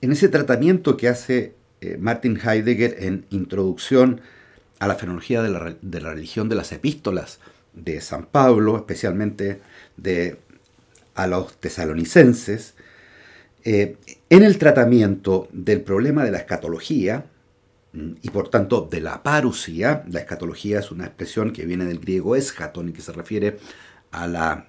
en 0.02 0.12
ese 0.12 0.30
tratamiento 0.30 0.98
que 0.98 1.08
hace 1.08 1.56
eh, 1.82 1.98
Martin 2.00 2.40
Heidegger 2.40 2.98
en 3.00 3.26
Introducción 3.32 4.22
a 4.78 4.86
la 4.86 4.94
Fenología 4.94 5.42
de 5.42 5.50
la, 5.50 6.12
Religión 6.12 6.48
de 6.48 6.58
las 6.58 6.72
Epístolas 6.72 7.40
de 7.74 8.00
San 8.02 8.28
Pablo, 8.28 8.78
especialmente 8.78 9.62
de 9.98 10.38
a 11.16 11.26
los 11.26 11.58
tesalonicenses, 11.58 12.76
eh, 13.64 13.98
en 14.30 14.44
el 14.44 14.60
tratamiento 14.60 15.48
del 15.52 15.82
problema 15.82 16.24
de 16.24 16.30
la 16.30 16.38
escatología, 16.38 17.26
mm, 17.94 18.12
y 18.22 18.30
por 18.30 18.50
tanto 18.50 18.88
de 18.92 19.02
la 19.02 19.24
parusía. 19.24 20.04
La 20.08 20.20
escatología 20.20 20.82
es 20.82 20.92
una 20.92 21.08
expresión 21.08 21.52
que 21.52 21.66
viene 21.66 21.86
del 21.86 21.98
griego 21.98 22.36
eschaton 22.36 22.90
y 22.90 22.94
que 22.94 23.02
se 23.02 23.12
refiere 23.12 23.58
a, 24.12 24.28
la, 24.28 24.68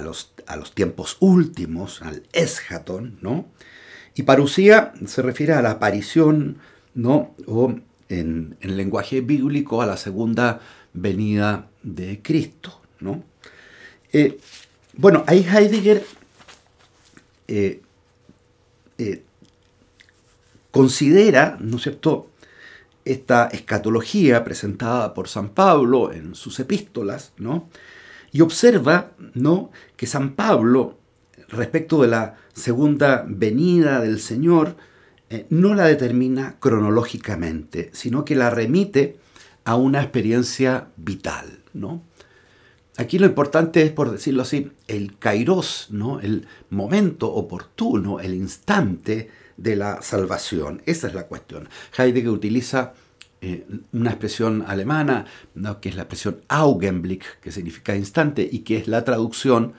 los, 0.00 0.32
a 0.46 0.56
los, 0.56 0.72
tiempos 0.72 1.16
últimos, 1.20 2.02
al 2.02 2.22
eschaton, 2.32 3.18
¿no? 3.20 3.46
Y 4.14 4.22
parusía 4.22 4.92
se 5.06 5.22
refiere 5.22 5.52
a 5.54 5.62
la 5.62 5.72
aparición, 5.72 6.58
¿no? 6.94 7.34
O 7.46 7.74
en, 8.08 8.56
lenguaje 8.60 9.20
bíblico 9.20 9.82
a 9.82 9.86
la 9.86 9.96
segunda 9.96 10.60
venida 10.92 11.68
de 11.82 12.20
Cristo, 12.22 12.80
¿no? 13.00 13.22
Eh, 14.12 14.38
bueno, 14.94 15.24
ahí 15.26 15.46
Heidegger 15.48 16.04
eh, 17.48 17.80
eh, 18.98 19.22
considera, 20.70 21.56
¿no 21.60 21.76
es 21.76 21.82
cierto?, 21.82 22.28
esta 23.04 23.48
escatología 23.48 24.44
presentada 24.44 25.12
por 25.12 25.28
San 25.28 25.48
Pablo 25.50 26.12
en 26.12 26.34
sus 26.34 26.60
epístolas, 26.60 27.32
¿no? 27.36 27.68
Y 28.32 28.40
observa, 28.40 29.12
¿no?, 29.34 29.70
que 29.96 30.06
San 30.06 30.32
Pablo, 30.32 30.98
respecto 31.48 32.02
de 32.02 32.08
la 32.08 32.36
segunda 32.54 33.24
venida 33.28 34.00
del 34.00 34.18
Señor, 34.20 34.76
eh, 35.30 35.46
no 35.50 35.74
la 35.74 35.84
determina 35.84 36.56
cronológicamente, 36.58 37.90
sino 37.92 38.24
que 38.24 38.34
la 38.34 38.50
remite 38.50 39.18
a 39.64 39.76
una 39.76 40.02
experiencia 40.02 40.88
vital, 40.96 41.60
¿no? 41.72 42.02
Aquí 42.98 43.18
lo 43.18 43.26
importante 43.26 43.82
es, 43.82 43.90
por 43.90 44.10
decirlo 44.10 44.42
así, 44.42 44.70
el 44.86 45.18
kairos, 45.18 45.88
¿no? 45.90 46.20
el 46.20 46.46
momento 46.68 47.32
oportuno, 47.32 48.20
el 48.20 48.34
instante 48.34 49.30
de 49.56 49.76
la 49.76 50.02
salvación. 50.02 50.82
Esa 50.84 51.06
es 51.06 51.14
la 51.14 51.26
cuestión. 51.26 51.70
Heidegger 51.96 52.28
utiliza 52.30 52.92
eh, 53.44 53.66
una 53.92 54.10
expresión 54.10 54.62
alemana, 54.68 55.26
que 55.80 55.88
es 55.88 55.96
la 55.96 56.02
expresión 56.02 56.42
Augenblick, 56.46 57.40
que 57.40 57.50
significa 57.50 57.96
instante, 57.96 58.48
y 58.50 58.60
que 58.60 58.76
es 58.76 58.86
la 58.86 59.02
traducción 59.02 59.72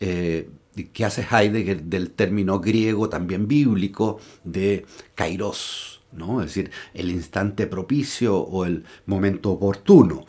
eh, 0.00 0.50
que 0.92 1.04
hace 1.04 1.22
Heidegger 1.22 1.84
del 1.84 2.10
término 2.10 2.58
griego 2.58 3.08
también 3.08 3.46
bíblico 3.46 4.18
de 4.42 4.84
kairos, 5.14 6.02
¿no? 6.10 6.40
es 6.40 6.48
decir, 6.48 6.72
el 6.92 7.08
instante 7.12 7.68
propicio 7.68 8.36
o 8.36 8.64
el 8.64 8.84
momento 9.06 9.52
oportuno. 9.52 10.26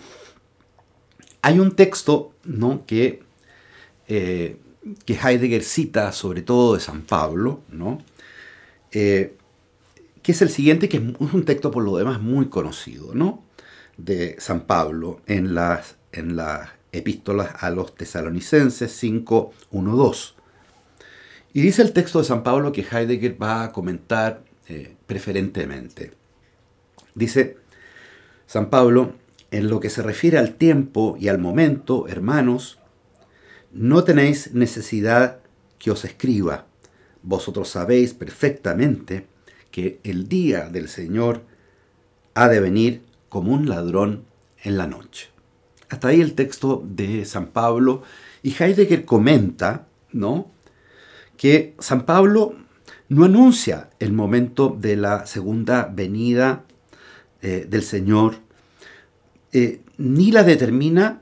Hay 1.41 1.57
un 1.57 1.71
texto 1.71 2.33
¿no? 2.43 2.85
que, 2.85 3.23
eh, 4.07 4.57
que 5.05 5.13
Heidegger 5.15 5.63
cita 5.63 6.11
sobre 6.11 6.43
todo 6.43 6.75
de 6.75 6.81
San 6.81 7.01
Pablo, 7.01 7.61
¿no? 7.69 7.97
Que 10.25 10.31
es 10.31 10.41
el 10.41 10.49
siguiente, 10.49 10.89
que 10.89 10.97
es 10.97 11.33
un 11.33 11.45
texto 11.45 11.69
por 11.69 11.83
lo 11.83 11.97
demás 11.97 12.19
muy 12.19 12.47
conocido, 12.47 13.13
¿no? 13.13 13.43
de 13.95 14.35
San 14.39 14.61
Pablo 14.61 15.21
en 15.27 15.53
las, 15.53 15.97
en 16.11 16.35
las 16.35 16.69
epístolas 16.91 17.51
a 17.59 17.69
los 17.69 17.93
tesalonicenses 17.93 18.91
5, 18.91 19.53
1, 19.69 19.95
2. 19.95 20.35
Y 21.53 21.61
dice 21.61 21.83
el 21.83 21.93
texto 21.93 22.17
de 22.17 22.25
San 22.25 22.41
Pablo 22.41 22.71
que 22.71 22.81
Heidegger 22.81 23.39
va 23.39 23.65
a 23.65 23.71
comentar 23.71 24.43
eh, 24.67 24.95
preferentemente. 25.05 26.13
Dice 27.13 27.57
San 28.47 28.71
Pablo, 28.71 29.13
en 29.51 29.69
lo 29.69 29.79
que 29.79 29.91
se 29.91 30.01
refiere 30.01 30.39
al 30.39 30.55
tiempo 30.55 31.17
y 31.19 31.27
al 31.27 31.37
momento, 31.37 32.07
hermanos, 32.07 32.79
no 33.71 34.03
tenéis 34.03 34.55
necesidad 34.55 35.41
que 35.77 35.91
os 35.91 36.03
escriba. 36.03 36.65
Vosotros 37.21 37.69
sabéis 37.69 38.15
perfectamente 38.15 39.34
que 39.75 39.99
el 40.05 40.29
día 40.29 40.69
del 40.69 40.87
Señor 40.87 41.41
ha 42.33 42.47
de 42.47 42.61
venir 42.61 43.01
como 43.27 43.51
un 43.51 43.67
ladrón 43.67 44.23
en 44.63 44.77
la 44.77 44.87
noche. 44.87 45.27
Hasta 45.89 46.07
ahí 46.07 46.21
el 46.21 46.33
texto 46.33 46.81
de 46.87 47.25
San 47.25 47.47
Pablo 47.47 48.01
y 48.41 48.55
Heidegger 48.57 49.03
comenta, 49.03 49.85
¿no? 50.13 50.49
Que 51.35 51.75
San 51.79 52.05
Pablo 52.05 52.55
no 53.09 53.25
anuncia 53.25 53.89
el 53.99 54.13
momento 54.13 54.77
de 54.79 54.95
la 54.95 55.25
segunda 55.25 55.91
venida 55.93 56.63
eh, 57.41 57.67
del 57.69 57.83
Señor 57.83 58.35
eh, 59.51 59.81
ni 59.97 60.31
la 60.31 60.43
determina 60.43 61.21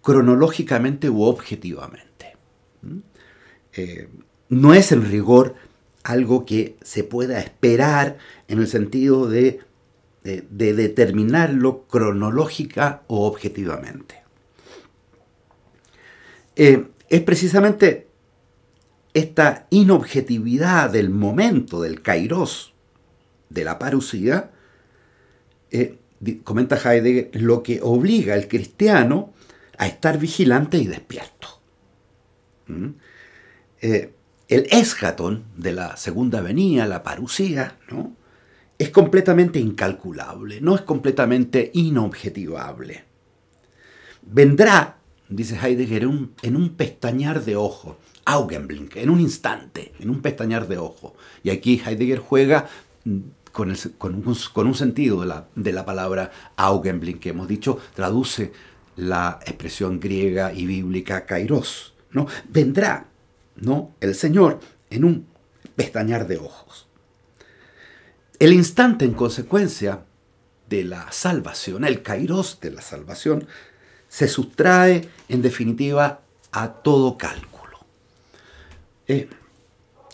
cronológicamente 0.00 1.10
u 1.10 1.24
objetivamente. 1.24 2.38
¿Mm? 2.80 2.98
Eh, 3.74 4.08
no 4.48 4.72
es 4.72 4.92
en 4.92 5.04
rigor 5.10 5.56
algo 6.04 6.44
que 6.44 6.76
se 6.82 7.04
pueda 7.04 7.38
esperar 7.38 8.18
en 8.48 8.58
el 8.58 8.66
sentido 8.66 9.28
de, 9.28 9.60
determinarlo 10.22 11.84
cronológica 11.88 13.02
o 13.08 13.26
objetivamente. 13.26 14.22
Eh, 16.54 16.86
es 17.08 17.20
precisamente 17.22 18.06
esta 19.14 19.66
inobjetividad 19.70 20.90
del 20.90 21.10
momento, 21.10 21.80
del 21.82 22.02
kairos, 22.02 22.72
de 23.50 23.64
la 23.64 23.78
parucía, 23.78 24.52
comenta 26.44 26.76
Heidegger, 26.76 27.30
lo 27.34 27.62
que 27.62 27.80
obliga 27.82 28.34
al 28.34 28.48
cristiano 28.48 29.32
a 29.78 29.86
estar 29.86 30.18
vigilante 30.18 30.78
y 30.78 30.86
despierto. 30.86 31.48
¿Mm? 32.66 32.88
Eh, 33.80 34.12
el 34.54 34.66
eschaton 34.70 35.44
de 35.56 35.72
la 35.72 35.96
segunda 35.96 36.40
venida, 36.40 36.86
la 36.86 37.02
parucía, 37.02 37.78
¿no? 37.90 38.16
es 38.78 38.90
completamente 38.90 39.58
incalculable, 39.58 40.60
no 40.60 40.74
es 40.74 40.82
completamente 40.82 41.70
inobjetivable. 41.74 43.04
Vendrá, 44.22 44.98
dice 45.28 45.56
Heidegger, 45.56 46.02
en 46.02 46.56
un 46.56 46.68
pestañar 46.70 47.44
de 47.44 47.56
ojo, 47.56 47.98
Augenblink, 48.24 48.96
en 48.96 49.10
un 49.10 49.20
instante, 49.20 49.92
en 50.00 50.10
un 50.10 50.20
pestañar 50.20 50.68
de 50.68 50.78
ojo. 50.78 51.14
Y 51.42 51.50
aquí 51.50 51.80
Heidegger 51.84 52.18
juega 52.18 52.68
con, 53.52 53.70
un, 53.70 54.74
sentido 54.74 55.20
de 55.54 55.72
la, 55.72 55.86
palabra 55.86 56.30
Augenblick 56.56 57.20
que 57.20 57.30
hemos 57.30 57.48
dicho, 57.48 57.78
traduce 57.94 58.52
la 58.96 59.38
expresión 59.46 60.00
griega 60.00 60.52
y 60.52 60.66
bíblica 60.66 61.24
kairos. 61.24 61.94
¿no? 62.10 62.26
Vendrá 62.48 63.11
¿no? 63.56 63.94
el 64.00 64.14
Señor 64.14 64.60
en 64.90 65.04
un 65.04 65.26
pestañar 65.76 66.26
de 66.26 66.38
ojos. 66.38 66.86
El 68.38 68.52
instante 68.52 69.04
en 69.04 69.14
consecuencia 69.14 70.04
de 70.68 70.84
la 70.84 71.10
salvación, 71.12 71.84
el 71.84 72.02
kairos 72.02 72.58
de 72.60 72.70
la 72.70 72.82
salvación, 72.82 73.46
se 74.08 74.28
sustrae 74.28 75.08
en 75.28 75.42
definitiva 75.42 76.22
a 76.50 76.72
todo 76.72 77.16
cálculo. 77.16 77.78
Eh, 79.06 79.28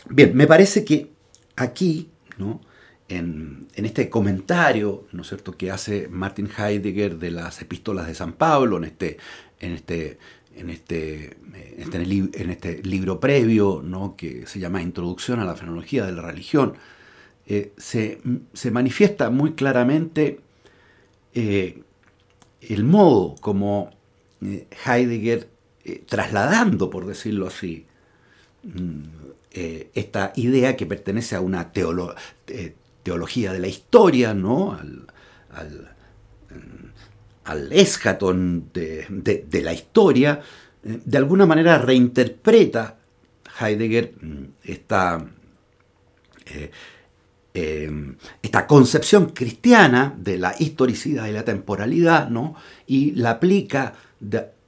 bien, 0.08 0.36
me 0.36 0.46
parece 0.46 0.84
que 0.84 1.10
aquí 1.56 2.10
¿no? 2.36 2.60
en, 3.08 3.68
este 3.74 4.08
comentario, 4.10 5.06
¿no 5.12 5.22
es 5.22 5.28
cierto?, 5.28 5.56
que 5.56 5.70
hace 5.70 6.08
Martin 6.08 6.48
Heidegger 6.56 7.18
de 7.18 7.30
las 7.30 7.60
epístolas 7.62 8.06
de 8.06 8.14
San 8.14 8.34
Pablo, 8.34 8.76
en 8.76 8.84
este, 8.84 9.18
en 9.60 9.72
este, 9.72 10.18
en 10.58 10.70
este, 10.70 11.36
este 11.76 12.02
en 12.02 12.50
este, 12.50 12.82
libro 12.82 13.20
previo, 13.20 13.82
¿no? 13.84 14.16
que 14.16 14.46
se 14.46 14.58
llama 14.58 14.82
Introducción 14.82 15.40
a 15.40 15.44
la 15.44 15.54
Fenología 15.54 16.04
de 16.04 16.12
la 16.12 16.22
Religión, 16.22 16.74
eh, 17.46 17.72
se, 17.78 18.20
manifiesta 18.70 19.30
muy 19.30 19.54
claramente 19.54 20.40
eh, 21.32 21.82
el 22.60 22.84
modo 22.84 23.36
como 23.40 23.90
eh, 24.42 24.66
Heidegger, 24.84 25.48
trasladando, 26.06 26.90
por 26.90 27.06
decirlo 27.06 27.46
así, 27.46 27.86
mm, 28.64 29.02
esta 29.94 30.32
idea 30.36 30.76
que 30.76 30.84
pertenece 30.84 31.34
a 31.34 31.40
una 31.40 31.72
teología, 31.72 33.52
de 33.52 33.58
la 33.58 33.68
historia, 33.68 34.34
¿no? 34.34 34.72
al, 34.72 35.06
al 37.48 37.72
escaton 37.72 38.70
de, 38.72 39.62
la 39.62 39.72
historia, 39.72 40.40
eh, 40.82 41.00
de 41.04 41.18
alguna 41.18 41.46
manera 41.46 41.78
reinterpreta 41.78 42.96
Heidegger 43.60 44.12
mm, 44.20 44.44
esta, 44.64 45.26
eh, 46.46 46.70
em, 47.54 48.16
esta 48.42 48.66
concepción 48.66 49.30
cristiana 49.30 50.14
de 50.16 50.38
la 50.38 50.54
historicidad 50.58 51.26
y 51.26 51.32
la 51.32 51.44
temporalidad, 51.44 52.28
¿no? 52.28 52.54
y 52.86 53.12
la 53.12 53.30
aplica 53.30 53.94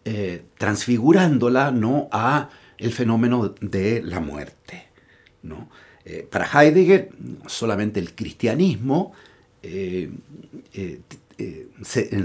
eh, 0.05 0.43
transfigurándola 0.57 1.71
¿no? 1.71 2.09
a 2.11 2.49
el 2.79 2.93
fenómeno 2.93 3.55
de 3.61 4.03
la 4.03 4.21
muerte. 4.21 4.89
¿no? 5.43 5.69
Eh, 6.05 6.27
para 6.31 6.47
Heidegger, 6.47 7.11
solamente 7.47 8.01
el 8.01 8.15
cristianismo, 8.15 9.13
eh, 9.63 10.11
eh, 10.73 11.01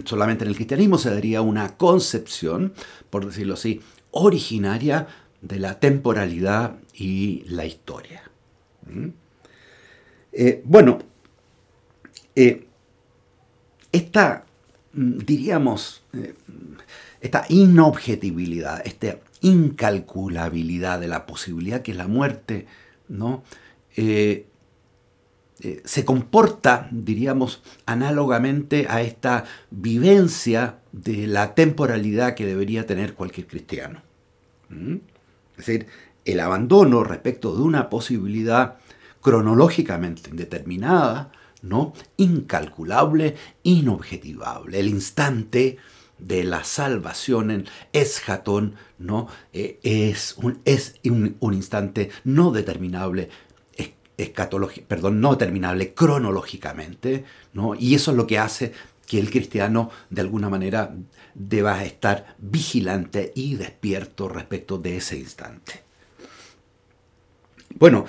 solamente 0.06 0.43
en 0.43 0.49
el 0.49 0.56
cristianismo 0.56 0.97
se 0.97 1.10
daría 1.10 1.41
una 1.41 1.78
concepción, 1.78 2.73
por 3.10 3.25
decirlo 3.25 3.56
así, 3.56 3.82
originaria 4.12 5.08
de 5.41 5.60
la 5.60 5.80
temporalidad 5.80 6.78
y 6.93 7.43
la 7.47 7.65
historia. 7.65 8.23
¿Mm? 8.88 9.10
bueno, 10.65 10.99
eh, 12.36 12.67
esta, 13.91 14.45
mm, 14.93 15.17
diríamos, 15.19 16.04
eh, 16.13 16.34
esta 17.21 17.45
inobjetibilidad, 17.47 18.86
esta 18.86 19.17
incalculabilidad 19.39 20.99
de 20.99 21.08
la 21.08 21.25
posibilidad 21.25 21.82
que 21.82 21.93
la 21.93 22.08
muerte 22.08 22.67
¿no? 23.08 23.43
Eh, 23.95 24.47
se 25.86 26.06
comporta, 26.06 26.89
diríamos, 26.91 27.63
análogamente 27.86 28.88
a 28.89 29.02
esta 29.02 29.46
vivencia 29.72 30.80
de 30.91 31.28
la 31.28 31.56
temporalidad 31.56 32.36
que 32.36 32.46
debería 32.46 32.86
tener 32.86 33.13
cualquier 33.13 33.48
cristiano. 33.48 34.02
¿Mm? 34.70 34.96
Es 35.58 35.65
decir, 35.65 35.88
el 36.26 36.39
abandono 36.39 37.04
respecto 37.04 37.56
de 37.56 37.62
una 37.62 37.89
posibilidad 37.89 38.78
cronológicamente 39.22 40.30
indeterminada, 40.30 41.32
¿no? 41.62 41.94
incalculable, 42.18 43.36
inobjetivable. 43.63 44.80
El 44.80 44.89
instante 44.89 45.78
de 46.18 46.44
la 46.44 46.63
salvación 46.63 47.52
en 47.52 47.65
Esjatón 47.91 48.76
¿no? 48.98 49.28
Eh, 49.54 49.80
es, 49.84 50.36
un, 50.38 50.60
es 50.65 50.96
un, 51.04 51.54
instante 51.54 52.10
no 52.24 52.52
determinable, 52.52 53.30
perdón, 54.88 55.21
no 55.21 55.32
determinable 55.32 55.93
cronológicamente, 55.93 57.25
¿no? 57.54 57.75
y 57.75 57.95
eso 57.95 58.12
es 58.12 58.17
lo 58.17 58.28
que 58.28 58.39
hace 58.39 58.73
que 59.08 59.19
el 59.19 59.30
cristiano 59.30 59.91
de 60.10 60.21
alguna 60.21 60.49
manera 60.49 60.95
deba 61.34 61.84
estar 61.84 62.36
vigilante 62.38 63.32
y 63.36 63.56
despierto 63.56 64.30
respecto 64.30 64.78
de 64.78 64.97
ese 64.97 65.17
instante. 65.17 65.84
Bueno, 67.78 68.06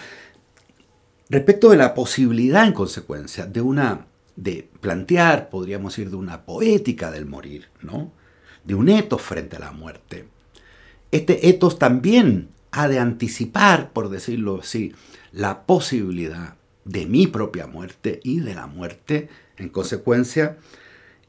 respecto 1.28 1.70
de 1.70 1.76
la 1.76 1.92
posibilidad 1.92 2.66
en 2.66 2.72
consecuencia 2.72 3.46
de 3.46 3.60
una 3.60 4.06
de 4.36 4.68
plantear, 4.80 5.48
podríamos 5.48 5.94
decir, 5.94 6.10
de 6.10 6.16
una 6.16 6.44
poética 6.44 7.10
del 7.10 7.26
morir, 7.26 7.68
¿no? 7.80 8.12
De 8.64 8.74
un 8.74 8.88
etos 8.88 9.22
frente 9.22 9.56
a 9.56 9.60
la 9.60 9.72
muerte. 9.72 10.28
Este 11.10 11.48
etos 11.48 11.78
también 11.78 12.50
ha 12.70 12.88
de 12.88 12.98
anticipar, 12.98 13.92
por 13.92 14.08
decirlo 14.08 14.60
así, 14.60 14.94
la 15.32 15.66
posibilidad 15.66 16.56
de 16.84 17.06
mi 17.06 17.26
propia 17.26 17.66
muerte 17.66 18.20
y 18.22 18.40
de 18.40 18.54
la 18.54 18.66
muerte, 18.66 19.28
en 19.56 19.68
consecuencia, 19.68 20.58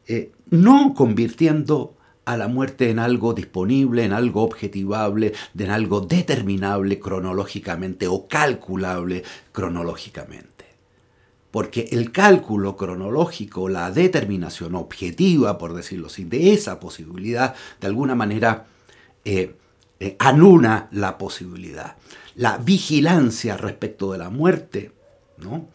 eh, 0.07 0.31
no 0.49 0.93
convirtiendo 0.95 1.97
a 2.25 2.35
la 2.37 2.47
muerte 2.47 2.89
en 2.89 2.99
algo 2.99 3.33
disponible, 3.33 4.03
en 4.03 4.11
algo 4.11 4.43
objetivable, 4.43 5.33
en 5.57 5.69
algo 5.69 6.01
determinable 6.01 6.99
cronológicamente 6.99 8.07
o 8.07 8.27
calculable 8.27 9.23
cronológicamente. 9.53 10.65
Porque 11.51 11.87
el 11.91 12.11
cálculo 12.11 12.75
cronológico, 12.75 13.69
la 13.69 13.91
determinación 13.91 14.75
objetiva, 14.75 15.57
por 15.57 15.73
decirlo 15.73 16.07
así, 16.07 16.25
de 16.25 16.51
esa 16.51 16.81
posibilidad, 16.81 17.55
de 17.79 17.87
alguna 17.87 18.13
manera 18.13 18.65
eh, 19.23 19.55
eh, 19.99 20.15
anula 20.19 20.87
la 20.91 21.17
posibilidad. 21.17 21.95
La 22.35 22.57
vigilancia 22.57 23.57
respecto 23.57 24.11
de 24.11 24.17
la 24.17 24.29
muerte, 24.29 24.91
¿no? 25.37 25.69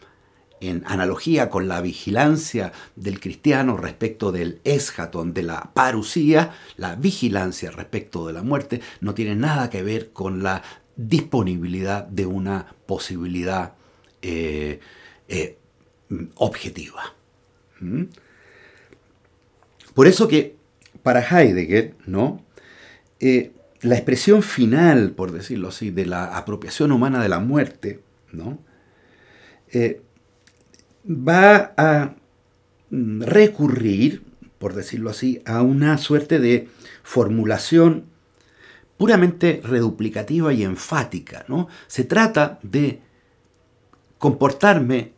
en 0.69 0.83
analogía 0.85 1.49
con 1.49 1.67
la 1.67 1.81
vigilancia 1.81 2.71
del 2.95 3.19
cristiano 3.19 3.75
respecto 3.75 4.31
del 4.31 4.61
eschaton, 4.63 5.33
de 5.33 5.43
la 5.43 5.71
parusía, 5.73 6.53
la 6.77 6.95
vigilancia 6.95 7.69
respecto 7.69 8.27
de 8.27 8.33
la 8.33 8.43
muerte 8.43 8.81
no 9.01 9.13
tiene 9.13 9.35
nada 9.35 9.69
que 9.69 9.83
ver 9.83 10.11
con 10.11 10.41
la 10.41 10.63
disponibilidad 10.95 12.05
de 12.07 12.25
una 12.25 12.75
posibilidad 12.85 13.73
eh, 14.21 14.79
eh, 15.27 15.57
objetiva. 16.35 17.13
¿Mm? 17.81 18.03
Por 19.93 20.07
eso 20.07 20.27
que 20.27 20.55
para 21.01 21.21
Heidegger, 21.21 21.95
¿no? 22.05 22.41
Eh, 23.19 23.51
la 23.83 23.95
expresión 23.95 24.43
final, 24.43 25.11
por 25.11 25.31
decirlo 25.31 25.67
así, 25.69 25.91
de 25.91 26.05
la 26.05 26.37
apropiación 26.37 26.91
humana 26.91 27.21
de 27.21 27.29
la 27.29 27.39
muerte, 27.39 28.01
¿no? 28.31 28.59
va 31.05 31.73
a 31.75 32.15
recurrir, 32.89 34.23
por 34.59 34.73
decirlo 34.73 35.09
así, 35.09 35.41
a 35.45 35.61
una 35.61 35.97
suerte 35.97 36.39
de 36.39 36.69
formulación 37.03 38.05
puramente 38.97 39.61
reduplicativa 39.63 40.53
y 40.53 40.63
enfática. 40.63 41.43
¿no? 41.47 41.67
Se 41.87 42.03
trata 42.03 42.59
de 42.61 43.01
comportarme 44.17 45.11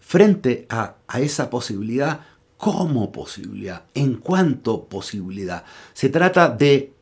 frente 0.00 0.66
a, 0.68 0.96
a 1.06 1.20
esa 1.20 1.48
posibilidad 1.48 2.20
como 2.56 3.10
posibilidad, 3.10 3.84
en 3.94 4.16
cuanto 4.16 4.84
posibilidad. 4.84 5.64
Se 5.94 6.10
trata 6.10 6.50
de 6.50 6.92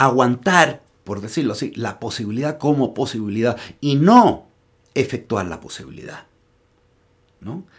aguantar, 0.00 0.82
por 1.04 1.20
decirlo 1.20 1.52
así, 1.52 1.72
la 1.76 2.00
posibilidad 2.00 2.56
como 2.56 2.94
posibilidad 2.94 3.58
y 3.82 3.96
no 3.96 4.46
efectuar 4.94 5.46
la 5.46 5.60
posibilidad. 5.60 6.26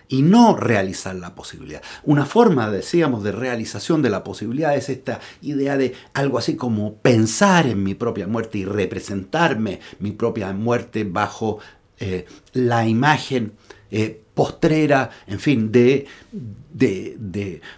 Y 0.08 0.22
no 0.24 0.56
realizar 0.56 1.16
la 1.16 1.36
posibilidad. 1.36 1.82
Una 2.04 2.26
forma, 2.26 2.70
decíamos, 2.70 3.24
de 3.24 3.32
realización 3.32 4.02
de 4.02 4.10
la 4.10 4.24
posibilidad 4.24 4.76
es 4.76 4.90
esta 4.90 5.20
idea 5.42 5.78
de 5.78 5.94
algo 6.14 6.38
así 6.38 6.56
como 6.56 6.96
pensar 6.96 7.68
en 7.68 7.84
mi 7.84 7.96
propia 7.96 8.28
muerte 8.28 8.60
y 8.60 8.66
representarme 8.66 9.80
mi 10.00 10.12
propia 10.12 10.52
muerte 10.54 11.04
bajo 11.04 11.60
eh, 12.00 12.26
la 12.54 12.88
imagen 12.88 13.54
eh, 13.90 14.22
postrera, 14.34 15.10
en 15.28 15.40
fin, 15.40 15.72
de, 15.72 16.08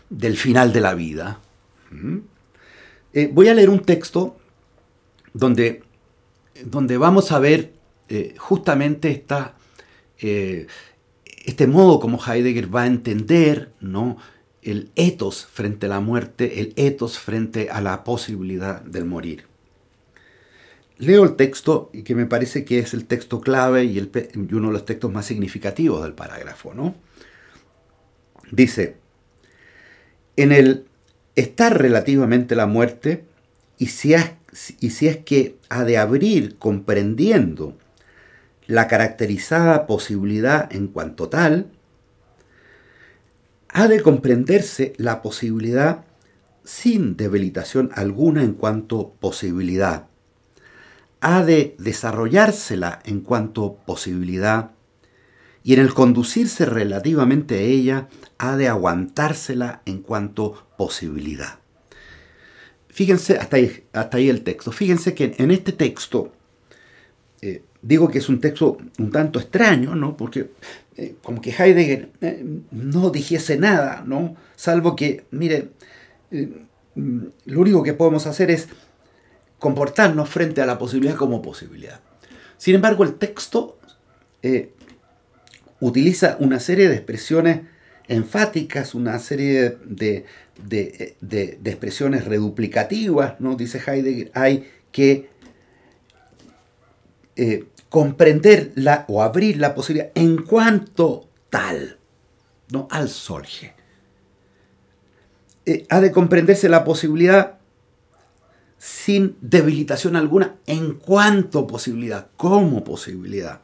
del 0.09 0.37
final 0.37 0.73
de 0.73 0.81
la 0.81 0.93
vida. 0.95 1.39
¿Mm? 1.91 2.19
Eh, 3.13 3.29
voy 3.31 3.47
a 3.47 3.53
leer 3.53 3.69
un 3.69 3.81
texto 3.81 4.37
donde, 5.33 5.83
donde 6.65 6.97
vamos 6.97 7.31
a 7.31 7.39
ver 7.39 7.73
justamente 8.37 9.09
esta 9.09 9.55
este 11.45 11.67
modo 11.67 11.99
como 11.99 12.19
Heidegger 12.19 12.73
va 12.73 12.83
a 12.83 12.87
entender 12.87 13.71
¿no? 13.79 14.17
el 14.61 14.91
etos 14.95 15.45
frente 15.45 15.87
a 15.87 15.89
la 15.89 15.99
muerte, 15.99 16.61
el 16.61 16.73
etos 16.75 17.19
frente 17.19 17.69
a 17.69 17.81
la 17.81 18.03
posibilidad 18.03 18.81
del 18.81 19.05
morir. 19.05 19.45
Leo 20.97 21.23
el 21.23 21.35
texto 21.35 21.89
y 21.91 22.03
que 22.03 22.15
me 22.15 22.25
parece 22.25 22.63
que 22.63 22.79
es 22.79 22.93
el 22.93 23.05
texto 23.05 23.41
clave 23.41 23.83
y, 23.83 23.99
uno 24.51 24.67
de 24.67 24.73
los 24.73 24.85
textos 24.85 25.11
más 25.11 25.25
significativos 25.25 26.01
del 26.03 26.13
parágrafo. 26.13 26.73
¿no? 26.73 26.95
Dice, 28.51 28.95
en 30.37 30.51
el 30.53 30.85
estar 31.35 31.79
relativamente 31.81 32.55
la 32.55 32.67
muerte, 32.67 33.25
y 33.77 33.87
si, 33.87 34.15
y 34.79 34.89
si 34.91 35.07
es 35.07 35.17
que 35.17 35.57
ha 35.69 35.83
de 35.83 35.97
abrir 35.97 36.57
comprendiendo 36.57 37.75
la 38.67 38.87
caracterizada 38.87 39.87
posibilidad 39.87 40.73
en 40.73 40.87
cuanto 40.87 41.29
tal, 41.29 41.67
ha 43.69 43.87
de 43.87 44.01
comprenderse 44.01 44.93
la 44.97 45.21
posibilidad 45.21 46.05
sin 46.63 47.17
debilitación 47.17 47.89
alguna 47.95 48.43
en 48.43 48.53
cuanto 48.53 49.13
posibilidad. 49.19 50.07
Ha 51.21 51.43
de 51.43 51.75
desarrollársela 51.79 52.99
en 53.05 53.21
cuanto 53.21 53.77
posibilidad 53.85 54.71
y 55.63 55.73
en 55.73 55.79
el 55.79 55.93
conducirse 55.93 56.65
relativamente 56.65 57.55
a 57.55 57.61
ella 57.61 58.09
ha 58.37 58.57
de 58.57 58.67
aguantársela 58.67 59.81
en 59.85 60.01
cuanto 60.01 60.67
posibilidad. 60.83 61.59
Fíjense, 62.89 63.37
hasta 63.37 63.55
ahí, 63.55 63.85
hasta 63.93 64.17
ahí 64.17 64.27
el 64.27 64.41
texto. 64.43 64.71
Fíjense 64.73 65.13
que 65.13 65.33
en 65.37 65.49
este 65.49 65.71
texto 65.71 66.33
eh, 67.41 67.61
digo 67.81 68.09
que 68.09 68.17
es 68.19 68.27
un 68.27 68.41
texto 68.41 68.77
un 68.99 69.11
tanto 69.11 69.39
extraño, 69.39 69.95
¿no? 69.95 70.17
Porque 70.17 70.51
eh, 70.97 71.15
como 71.23 71.41
que 71.41 71.51
Heidegger 71.51 72.09
eh, 72.19 72.43
no 72.71 73.09
dijese 73.11 73.57
nada, 73.57 74.03
¿no? 74.05 74.35
Salvo 74.57 74.93
que, 74.95 75.23
mire, 75.31 75.69
mm, 76.31 77.21
lo 77.45 77.61
único 77.61 77.81
que 77.81 77.93
podemos 77.93 78.27
hacer 78.27 78.51
es 78.51 78.67
comportarnos 79.57 80.27
frente 80.29 80.61
a 80.61 80.65
la 80.65 80.77
posibilidad 80.77 81.15
como 81.15 81.41
posibilidad. 81.41 82.01
Sin 82.57 82.75
embargo, 82.75 83.05
el 83.05 83.13
texto 83.15 83.77
utiliza 85.79 86.35
una 86.39 86.59
serie 86.59 86.89
de 86.89 86.95
expresiones 86.95 87.61
enfáticas, 88.07 88.95
una 88.95 89.17
serie 89.19 89.77
de, 89.85 90.25
de, 90.61 91.59
expresiones 91.65 92.25
reduplicativas, 92.25 93.39
¿no? 93.39 93.55
Dice 93.55 93.81
Heidegger, 93.85 94.31
hay 94.33 94.69
que 94.91 95.29
eh, 97.35 97.65
comprender 97.89 98.71
la, 98.75 99.05
o 99.07 99.21
abrir 99.21 99.57
la 99.57 99.75
posibilidad 99.75 100.11
en 100.15 100.37
cuanto 100.37 101.29
tal, 101.49 101.97
¿no? 102.69 102.87
al 102.89 103.09
solje. 103.09 103.73
Eh, 105.65 105.85
ha 105.89 106.01
de 106.01 106.11
comprenderse 106.11 106.69
la 106.69 106.83
posibilidad 106.83 107.59
sin 108.77 109.37
debilitación 109.39 110.15
alguna 110.15 110.55
en 110.65 110.95
cuanto 110.95 111.67
posibilidad, 111.67 112.27
como 112.35 112.83
posibilidad. 112.83 113.61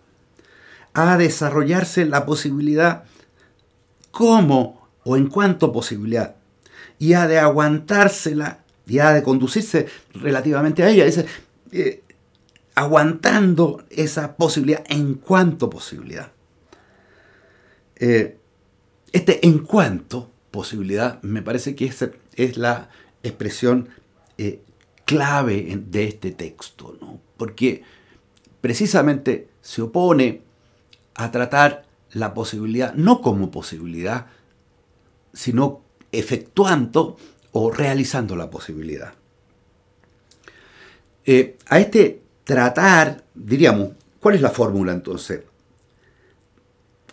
Ha 0.93 1.17
de 1.17 1.25
desarrollarse 1.25 2.05
la 2.05 2.25
posibilidad 2.25 3.03
como 4.11 4.89
o 5.03 5.17
en 5.17 5.27
cuanto 5.27 5.71
posibilidad. 5.71 6.35
Y 6.97 7.13
ha 7.13 7.27
de 7.27 7.39
aguantársela 7.39 8.63
y 8.85 8.99
ha 8.99 9.13
de 9.13 9.23
conducirse 9.23 9.87
relativamente 10.13 10.83
a 10.83 10.89
ella. 10.89 11.05
Dice, 11.05 11.25
eh, 11.71 12.03
aguantando 12.75 13.83
esa 13.89 14.35
posibilidad 14.35 14.83
en 14.87 15.15
cuanto 15.15 15.69
posibilidad. 15.69 16.31
Eh, 17.97 18.37
este 19.11 19.45
en 19.45 19.59
cuanto 19.59 20.31
posibilidad 20.51 21.21
me 21.21 21.41
parece 21.41 21.75
que 21.75 21.85
es, 21.85 22.09
es 22.35 22.57
la 22.57 22.89
expresión 23.23 23.89
eh, 24.37 24.61
clave 25.05 25.77
de 25.89 26.05
este 26.05 26.31
texto, 26.31 26.97
¿no? 27.01 27.19
porque 27.35 27.83
precisamente 28.61 29.49
se 29.61 29.81
opone 29.81 30.41
a 31.15 31.31
tratar 31.31 31.85
la 32.11 32.33
posibilidad 32.33 32.93
no 32.93 33.21
como 33.21 33.51
posibilidad, 33.51 34.27
sino 35.33 35.81
efectuando 36.11 37.17
o 37.51 37.71
realizando 37.71 38.35
la 38.35 38.49
posibilidad. 38.49 39.13
Eh, 41.25 41.57
a 41.67 41.79
este 41.79 42.21
tratar, 42.43 43.23
diríamos, 43.35 43.91
¿cuál 44.19 44.35
es 44.35 44.41
la 44.41 44.49
fórmula 44.49 44.91
entonces? 44.91 45.43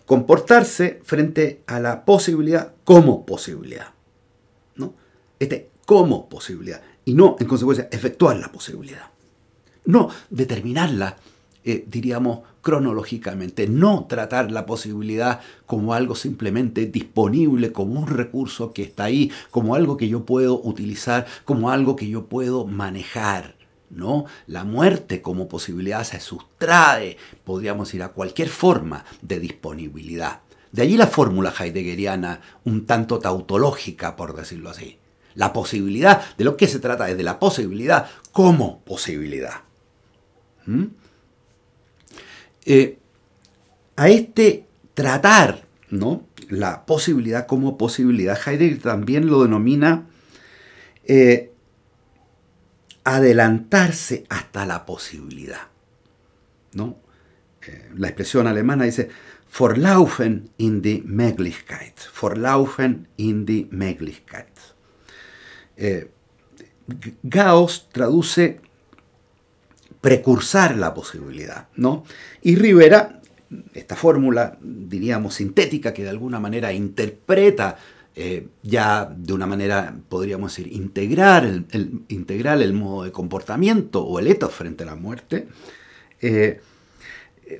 Comportarse 0.06 1.00
frente 1.04 1.62
a 1.66 1.80
la 1.80 2.04
posibilidad 2.04 2.74
como 2.84 3.26
posibilidad. 3.26 3.88
¿no? 4.76 4.94
Este 5.38 5.70
como 5.84 6.28
posibilidad 6.28 6.80
y 7.04 7.14
no, 7.14 7.36
en 7.38 7.46
consecuencia, 7.46 7.88
efectuar 7.90 8.36
la 8.36 8.50
posibilidad. 8.50 9.10
No 9.84 10.10
determinarla, 10.28 11.16
eh, 11.68 11.84
diríamos, 11.88 12.42
cronológicamente, 12.62 13.66
no 13.66 14.06
tratar 14.08 14.52
la 14.52 14.66
posibilidad 14.66 15.40
como 15.66 15.94
algo 15.94 16.14
simplemente 16.14 16.86
disponible, 16.86 17.72
como 17.72 17.98
un 17.98 18.06
recurso 18.06 18.72
que 18.72 18.84
está 18.84 19.04
ahí, 19.04 19.32
como 19.50 19.74
algo 19.74 19.96
que 19.96 20.08
yo 20.08 20.24
puedo 20.24 20.62
utilizar, 20.62 21.26
como 21.44 21.72
algo 21.72 21.96
que 21.96 22.08
yo 22.08 22.26
puedo 22.26 22.66
manejar. 22.66 23.56
¿no? 23.90 24.26
La 24.46 24.62
muerte 24.62 25.20
como 25.20 25.48
posibilidad 25.48 26.04
se 26.04 26.20
sustrae, 26.20 27.16
podríamos 27.42 27.92
ir 27.94 28.04
a 28.04 28.10
cualquier 28.10 28.48
forma 28.48 29.04
de 29.20 29.40
disponibilidad. 29.40 30.42
De 30.70 30.82
allí 30.82 30.96
la 30.96 31.08
fórmula 31.08 31.52
heideggeriana, 31.58 32.42
un 32.62 32.86
tanto 32.86 33.18
tautológica, 33.18 34.14
por 34.14 34.36
decirlo 34.36 34.70
así. 34.70 34.98
La 35.34 35.52
posibilidad, 35.52 36.22
de 36.36 36.44
lo 36.44 36.56
que 36.56 36.68
se 36.68 36.78
trata 36.78 37.10
es 37.10 37.16
de 37.16 37.24
la 37.24 37.40
posibilidad 37.40 38.08
como 38.30 38.82
posibilidad. 38.84 39.62
¿Mm? 40.64 40.84
Eh, 42.66 42.98
a 43.94 44.08
este 44.08 44.66
tratar 44.94 45.64
¿no? 45.88 46.26
la 46.48 46.84
posibilidad 46.84 47.46
como 47.46 47.78
posibilidad, 47.78 48.36
Heidegger 48.44 48.82
también 48.82 49.28
lo 49.28 49.42
denomina 49.42 50.08
eh, 51.04 51.52
adelantarse 53.04 54.24
hasta 54.28 54.66
la 54.66 54.84
posibilidad. 54.84 55.68
¿no? 56.72 56.96
Eh, 57.64 57.88
la 57.94 58.08
expresión 58.08 58.48
alemana 58.48 58.84
dice 58.84 59.10
Vorlaufen 59.56 60.50
in 60.58 60.82
die 60.82 61.02
Möglichkeit. 61.06 61.94
Vorlaufen 62.12 63.06
in 63.16 63.46
die 63.46 63.68
Möglichkeit. 63.70 64.48
Gauss 67.22 67.88
traduce 67.92 68.58
precursar 70.06 70.76
la 70.76 70.94
posibilidad, 70.94 71.66
¿no? 71.74 72.04
Y 72.40 72.54
Rivera, 72.54 73.20
esta 73.74 73.96
fórmula, 73.96 74.56
diríamos, 74.62 75.34
sintética, 75.34 75.92
que 75.92 76.04
de 76.04 76.10
alguna 76.10 76.38
manera 76.38 76.72
interpreta 76.72 77.76
eh, 78.14 78.46
ya 78.62 79.12
de 79.12 79.32
una 79.32 79.46
manera, 79.48 79.96
podríamos 80.08 80.54
decir, 80.54 80.72
integrar 80.72 81.44
el, 81.44 82.04
integral 82.06 82.62
el 82.62 82.72
modo 82.72 83.02
de 83.02 83.10
comportamiento 83.10 84.04
o 84.04 84.20
el 84.20 84.28
etos 84.28 84.54
frente 84.54 84.84
a 84.84 84.86
la 84.86 84.94
muerte, 84.94 85.48
eh, 86.20 86.60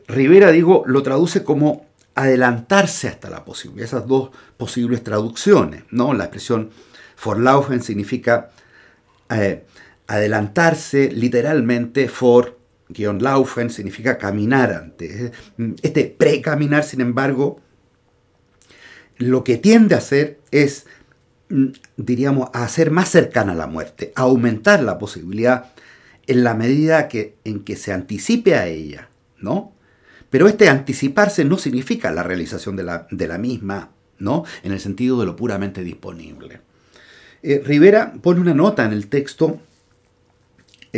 Rivera, 0.06 0.52
digo, 0.52 0.84
lo 0.86 1.02
traduce 1.02 1.42
como 1.42 1.86
adelantarse 2.14 3.08
hasta 3.08 3.28
la 3.28 3.44
posibilidad, 3.44 3.86
esas 3.86 4.06
dos 4.06 4.30
posibles 4.56 5.02
traducciones, 5.02 5.82
¿no? 5.90 6.14
La 6.14 6.26
expresión 6.26 6.70
Forlaufen 7.16 7.82
significa 7.82 8.50
eh, 9.30 9.64
adelantarse 10.06 11.10
literalmente 11.12 12.08
for 12.08 12.56
laufen 13.20 13.70
significa 13.70 14.18
caminar 14.18 14.72
antes. 14.72 15.32
Este 15.82 16.04
precaminar, 16.04 16.84
sin 16.84 17.00
embargo, 17.00 17.60
lo 19.18 19.44
que 19.44 19.56
tiende 19.56 19.94
a 19.94 19.98
hacer 19.98 20.40
es, 20.50 20.86
mm, 21.48 21.66
diríamos, 21.96 22.50
a 22.52 22.64
hacer 22.64 22.90
más 22.90 23.08
cercana 23.08 23.52
a 23.52 23.56
la 23.56 23.66
muerte, 23.66 24.12
a 24.14 24.22
aumentar 24.22 24.82
la 24.82 24.98
posibilidad 24.98 25.72
en 26.26 26.44
la 26.44 26.54
medida 26.54 27.08
que, 27.08 27.36
en 27.44 27.64
que 27.64 27.76
se 27.76 27.92
anticipe 27.92 28.54
a 28.54 28.66
ella, 28.66 29.08
¿no? 29.38 29.72
Pero 30.30 30.48
este 30.48 30.68
anticiparse 30.68 31.44
no 31.44 31.56
significa 31.56 32.10
la 32.10 32.22
realización 32.22 32.76
de 32.76 32.82
la, 32.82 33.06
de 33.10 33.28
la 33.28 33.38
misma, 33.38 33.92
¿no? 34.18 34.44
En 34.62 34.72
el 34.72 34.80
sentido 34.80 35.18
de 35.20 35.26
lo 35.26 35.36
puramente 35.36 35.82
disponible. 35.82 36.60
Eh, 37.42 37.62
Rivera 37.64 38.12
pone 38.20 38.40
una 38.40 38.54
nota 38.54 38.84
en 38.84 38.92
el 38.92 39.06
texto 39.06 39.60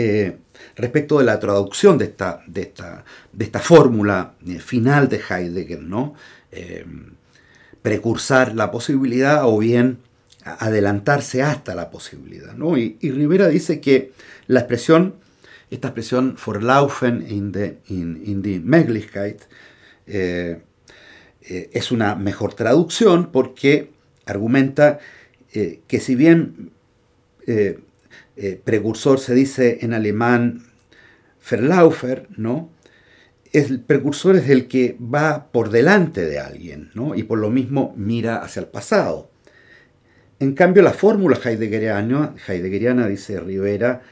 eh, 0.00 0.36
respecto 0.76 1.18
de 1.18 1.24
la 1.24 1.40
traducción 1.40 1.98
de 1.98 2.04
esta, 2.04 2.42
de 2.46 2.62
esta, 2.62 3.04
de 3.32 3.44
esta 3.44 3.58
fórmula 3.58 4.34
eh, 4.46 4.60
final 4.60 5.08
de 5.08 5.20
Heidegger, 5.28 5.82
¿no? 5.82 6.14
precursar 7.82 8.54
la 8.54 8.70
posibilidad 8.70 9.42
o 9.44 9.58
bien 9.58 9.98
adelantarse 10.44 11.42
hasta 11.42 11.74
la 11.74 11.90
posibilidad. 11.90 12.54
¿no? 12.54 12.78
Y, 12.78 12.96
Rivera 13.00 13.48
dice 13.48 13.80
que 13.80 14.12
la 14.46 14.60
expresión, 14.60 15.16
esta 15.70 15.88
expresión 15.88 16.36
Vorlaufen 16.44 17.26
in 17.28 17.52
the, 17.52 17.78
in, 17.88 18.40
die 18.42 18.60
Möglichkeit, 18.60 19.42
es 20.06 21.90
una 21.90 22.14
mejor 22.14 22.54
traducción 22.54 23.30
porque 23.32 23.90
argumenta 24.26 25.00
eh, 25.52 25.80
que 25.88 25.98
si 25.98 26.14
bien 26.14 26.70
eh, 28.38 28.48
eh, 28.48 28.60
precursor 28.62 29.18
se 29.18 29.34
dice 29.34 29.78
en 29.82 29.94
alemán 29.94 30.64
Verlaufer, 31.50 32.28
¿no? 32.36 32.70
El 33.52 33.80
precursor 33.80 34.36
es 34.36 34.50
el 34.50 34.68
que 34.68 34.96
va 35.00 35.50
por 35.50 35.70
delante 35.70 36.26
de 36.26 36.38
alguien, 36.38 36.90
¿no? 36.94 37.14
Y 37.14 37.22
por 37.22 37.38
lo 37.38 37.50
mismo 37.50 37.94
mira 37.96 38.42
hacia 38.42 38.60
el 38.60 38.66
pasado. 38.66 39.30
En 40.38 40.54
cambio, 40.54 40.82
la 40.82 40.92
fórmula 40.92 41.38
heideggeriana, 41.42 42.34
heideggeriana 42.46 43.08
dice 43.08 43.40
Rivera, 43.40 44.02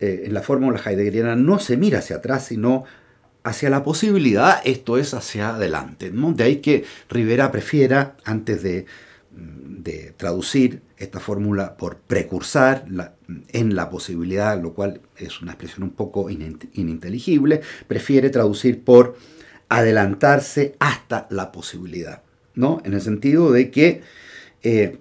en 0.00 0.32
la 0.32 0.42
fórmula 0.42 0.80
heideggeriana 0.84 1.36
no 1.36 1.58
se 1.58 1.76
mira 1.76 1.98
hacia 1.98 2.16
atrás, 2.16 2.46
sino 2.46 2.84
hacia 3.44 3.68
la 3.68 3.84
posibilidad, 3.84 4.60
esto 4.64 4.96
es 4.96 5.12
hacia 5.12 5.50
adelante. 5.50 6.10
¿no? 6.10 6.32
De 6.32 6.44
ahí 6.44 6.56
que 6.56 6.84
Rivera 7.10 7.52
prefiera, 7.52 8.16
antes 8.24 8.62
de 8.62 8.86
de 9.38 10.12
traducir 10.16 10.82
esta 10.98 11.20
fórmula 11.20 11.76
por 11.76 11.98
precursar 11.98 12.84
en 13.52 13.76
la 13.76 13.90
posibilidad, 13.90 14.60
lo 14.60 14.74
cual 14.74 15.00
es 15.16 15.40
una 15.40 15.52
expresión 15.52 15.84
un 15.84 15.90
poco 15.90 16.28
ininteligible, 16.28 17.60
prefiere 17.86 18.30
traducir 18.30 18.82
por 18.82 19.16
adelantarse 19.68 20.74
hasta 20.80 21.26
la 21.30 21.52
posibilidad, 21.52 22.22
¿no? 22.54 22.80
En 22.84 22.94
el 22.94 23.00
sentido 23.00 23.52
de 23.52 23.70
que 23.70 24.02
eh, 24.62 24.98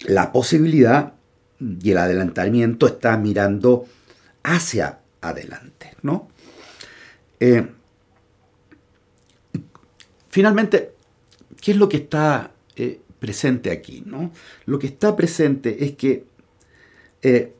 la 0.00 0.32
posibilidad 0.32 1.14
y 1.60 1.90
el 1.90 1.98
adelantamiento 1.98 2.86
está 2.86 3.16
mirando 3.16 3.86
hacia 4.42 5.00
adelante, 5.20 5.94
¿no? 6.02 6.28
Eh, 7.40 7.66
finalmente, 10.28 10.92
¿qué 11.60 11.70
es 11.70 11.76
lo 11.76 11.88
que 11.88 11.98
está 11.98 12.52
presente 13.18 13.70
aquí. 13.70 14.02
¿no? 14.04 14.32
Lo 14.66 14.78
que 14.78 14.86
está 14.86 15.16
presente 15.16 15.84
es 15.84 15.96
que 15.96 16.24
eh, 17.22 17.54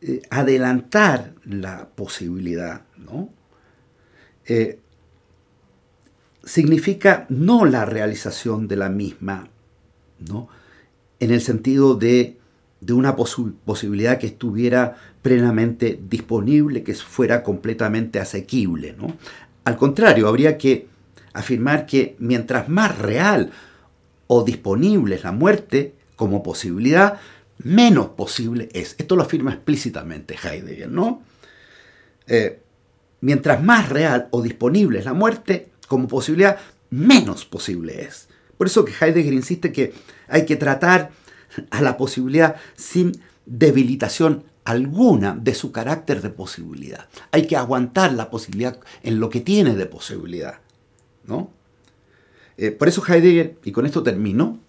eh, 0.00 0.22
adelantar 0.30 1.34
la 1.44 1.88
posibilidad 1.88 2.82
¿no? 2.96 3.30
Eh, 4.46 4.78
significa 6.44 7.26
no 7.30 7.64
la 7.64 7.84
realización 7.84 8.68
de 8.68 8.76
la 8.76 8.90
misma, 8.90 9.48
¿no? 10.18 10.48
en 11.20 11.30
el 11.30 11.40
sentido 11.40 11.94
de, 11.94 12.36
de 12.80 12.92
una 12.92 13.16
posibilidad 13.16 14.18
que 14.18 14.26
estuviera 14.26 14.96
plenamente 15.22 15.98
disponible, 16.06 16.82
que 16.82 16.94
fuera 16.94 17.42
completamente 17.42 18.20
asequible. 18.20 18.94
¿no? 18.98 19.16
Al 19.64 19.78
contrario, 19.78 20.28
habría 20.28 20.58
que 20.58 20.86
afirmar 21.32 21.86
que 21.86 22.16
mientras 22.18 22.68
más 22.68 22.98
real 22.98 23.52
o 24.26 24.44
disponible 24.44 25.16
es 25.16 25.24
la 25.24 25.32
muerte 25.32 25.94
como 26.16 26.42
posibilidad, 26.42 27.20
menos 27.58 28.08
posible 28.08 28.68
es. 28.72 28.94
Esto 28.98 29.16
lo 29.16 29.22
afirma 29.22 29.52
explícitamente 29.52 30.36
Heidegger, 30.42 30.90
¿no? 30.90 31.22
Eh, 32.26 32.60
mientras 33.20 33.62
más 33.62 33.88
real 33.88 34.28
o 34.30 34.42
disponible 34.42 34.98
es 34.98 35.04
la 35.04 35.14
muerte 35.14 35.70
como 35.88 36.08
posibilidad, 36.08 36.58
menos 36.90 37.44
posible 37.44 38.02
es. 38.02 38.28
Por 38.56 38.66
eso 38.66 38.84
que 38.84 38.92
Heidegger 38.92 39.32
insiste 39.32 39.72
que 39.72 39.92
hay 40.28 40.46
que 40.46 40.56
tratar 40.56 41.10
a 41.70 41.82
la 41.82 41.96
posibilidad 41.96 42.56
sin 42.76 43.12
debilitación 43.46 44.44
alguna 44.64 45.36
de 45.38 45.54
su 45.54 45.72
carácter 45.72 46.22
de 46.22 46.30
posibilidad. 46.30 47.08
Hay 47.30 47.46
que 47.46 47.56
aguantar 47.56 48.12
la 48.14 48.30
posibilidad 48.30 48.78
en 49.02 49.20
lo 49.20 49.28
que 49.28 49.40
tiene 49.40 49.74
de 49.74 49.86
posibilidad. 49.86 50.60
¿no? 51.26 51.50
Eh, 52.56 52.70
por 52.70 52.88
eso 52.88 53.02
Heidegger, 53.06 53.58
y 53.64 53.72
con 53.72 53.86
esto 53.86 54.02
termino, 54.02 54.60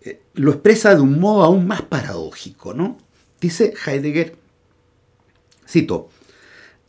eh, 0.00 0.22
lo 0.34 0.52
expresa 0.52 0.94
de 0.94 1.00
un 1.00 1.18
modo 1.18 1.44
aún 1.44 1.66
más 1.66 1.82
paradójico. 1.82 2.74
¿no? 2.74 2.98
Dice 3.40 3.74
Heidegger, 3.86 4.36
cito, 5.68 6.08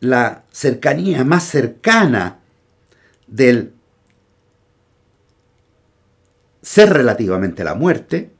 la 0.00 0.44
cercanía 0.50 1.24
más 1.24 1.44
cercana 1.44 2.38
del 3.26 3.72
ser 6.62 6.90
relativamente 6.92 7.64
la 7.64 7.74
muerte 7.74 8.30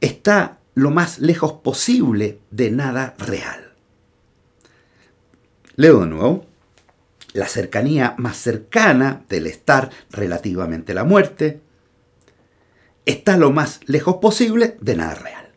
está 0.00 0.58
lo 0.74 0.90
más 0.90 1.18
lejos 1.18 1.52
posible 1.54 2.38
de 2.50 2.70
nada 2.70 3.14
real. 3.18 3.72
Leo 5.76 6.00
de 6.00 6.06
nuevo. 6.06 6.46
La 7.36 7.48
cercanía 7.48 8.14
más 8.16 8.38
cercana 8.38 9.26
del 9.28 9.46
estar 9.46 9.90
relativamente 10.10 10.92
a 10.92 10.94
la 10.94 11.04
muerte 11.04 11.60
está 13.04 13.36
lo 13.36 13.52
más 13.52 13.80
lejos 13.84 14.16
posible 14.22 14.78
de 14.80 14.96
nada 14.96 15.16
real. 15.16 15.50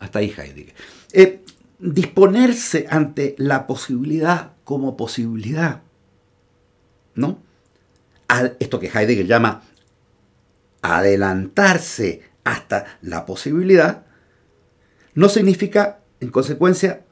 Hasta 0.00 0.18
ahí 0.18 0.34
Heidegger. 0.36 0.74
Eh, 1.12 1.44
disponerse 1.78 2.88
ante 2.90 3.36
la 3.38 3.68
posibilidad 3.68 4.54
como 4.64 4.96
posibilidad, 4.96 5.82
¿no? 7.14 7.40
esto 8.58 8.80
que 8.80 8.88
Heidegger 8.88 9.28
llama 9.28 9.62
adelantarse 10.82 12.22
hasta 12.42 12.98
la 13.02 13.24
posibilidad, 13.24 14.04
no 15.14 15.28
significa, 15.28 16.00
en 16.18 16.30
consecuencia, 16.30 17.04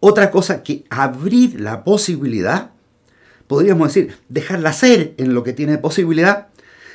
otra 0.00 0.30
cosa 0.30 0.62
que 0.62 0.84
abrir 0.90 1.60
la 1.60 1.84
posibilidad, 1.84 2.70
podríamos 3.46 3.88
decir, 3.88 4.16
dejarla 4.28 4.72
ser 4.72 5.14
en 5.16 5.34
lo 5.34 5.42
que 5.42 5.52
tiene 5.52 5.78
posibilidad, 5.78 6.48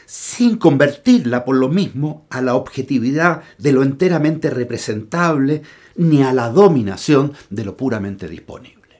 sin 0.05 0.57
convertirla 0.57 1.45
por 1.45 1.55
lo 1.55 1.69
mismo 1.69 2.25
a 2.29 2.41
la 2.41 2.55
objetividad 2.55 3.43
de 3.57 3.71
lo 3.71 3.83
enteramente 3.83 4.49
representable 4.49 5.61
ni 5.95 6.21
a 6.21 6.33
la 6.33 6.49
dominación 6.49 7.33
de 7.49 7.63
lo 7.63 7.77
puramente 7.77 8.27
disponible. 8.27 8.99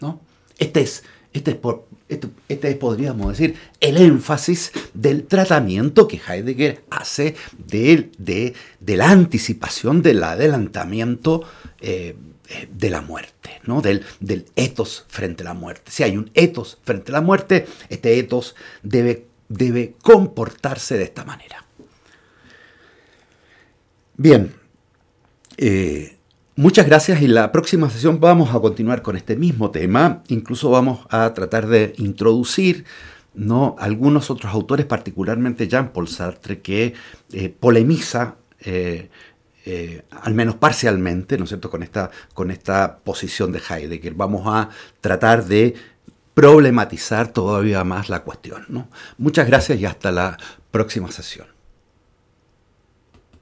¿no? 0.00 0.20
Este 0.58 0.80
es, 0.80 1.04
este 1.32 1.52
es 1.52 1.56
por, 1.56 1.86
este, 2.08 2.74
podríamos 2.74 3.38
decir, 3.38 3.54
el 3.78 3.96
énfasis 3.96 4.72
del 4.92 5.24
tratamiento 5.24 6.08
que 6.08 6.20
Heidegger 6.26 6.82
hace 6.90 7.36
de, 7.68 8.10
de, 8.18 8.96
la 8.96 9.10
anticipación, 9.10 10.02
del 10.02 10.24
adelantamiento 10.24 11.44
eh, 11.80 12.16
de 12.70 12.90
la 12.90 13.00
muerte, 13.00 13.60
¿no? 13.64 13.80
del, 13.80 14.04
del 14.20 14.46
etos 14.56 15.04
frente 15.08 15.42
a 15.42 15.46
la 15.46 15.54
muerte. 15.54 15.90
Si 15.90 16.02
hay 16.02 16.16
un 16.16 16.30
etos 16.34 16.78
frente 16.82 17.12
a 17.12 17.14
la 17.14 17.20
muerte, 17.20 17.66
este 17.88 18.18
etos 18.18 18.56
debe, 18.82 19.26
debe 19.48 19.94
comportarse 20.02 20.96
de 20.96 21.04
esta 21.04 21.24
manera. 21.24 21.64
Bien, 24.16 24.54
eh, 25.56 26.16
Muchas 26.60 26.84
gracias 26.84 27.22
y 27.22 27.26
la 27.26 27.52
próxima 27.52 27.88
sesión 27.88 28.20
vamos 28.20 28.54
a 28.54 28.60
continuar 28.60 29.00
con 29.00 29.16
este 29.16 29.34
mismo 29.34 29.70
tema. 29.70 30.22
Incluso 30.28 30.68
vamos 30.68 31.06
a 31.08 31.32
tratar 31.32 31.66
de 31.68 31.94
introducir 31.96 32.84
¿no? 33.32 33.76
algunos 33.78 34.30
otros 34.30 34.52
autores, 34.52 34.84
particularmente 34.84 35.68
Jean-Paul 35.68 36.06
Sartre, 36.06 36.60
que 36.60 36.92
eh, 37.32 37.48
polemiza, 37.48 38.36
eh, 38.60 39.08
eh, 39.72 40.02
al 40.22 40.34
menos 40.34 40.56
parcialmente, 40.56 41.38
¿no 41.38 41.44
es 41.44 41.50
cierto?, 41.50 41.70
con 41.70 41.84
esta, 41.84 42.10
con 42.34 42.50
esta 42.50 42.98
posición 42.98 43.52
de 43.52 43.60
Heidegger. 43.60 44.14
Vamos 44.14 44.42
a 44.46 44.68
tratar 45.00 45.44
de 45.44 45.76
problematizar 46.34 47.28
todavía 47.28 47.84
más 47.84 48.08
la 48.08 48.24
cuestión. 48.24 48.64
¿no? 48.68 48.88
Muchas 49.16 49.46
gracias 49.46 49.78
y 49.78 49.86
hasta 49.86 50.10
la 50.10 50.36
próxima 50.72 51.12
sesión. 51.12 51.46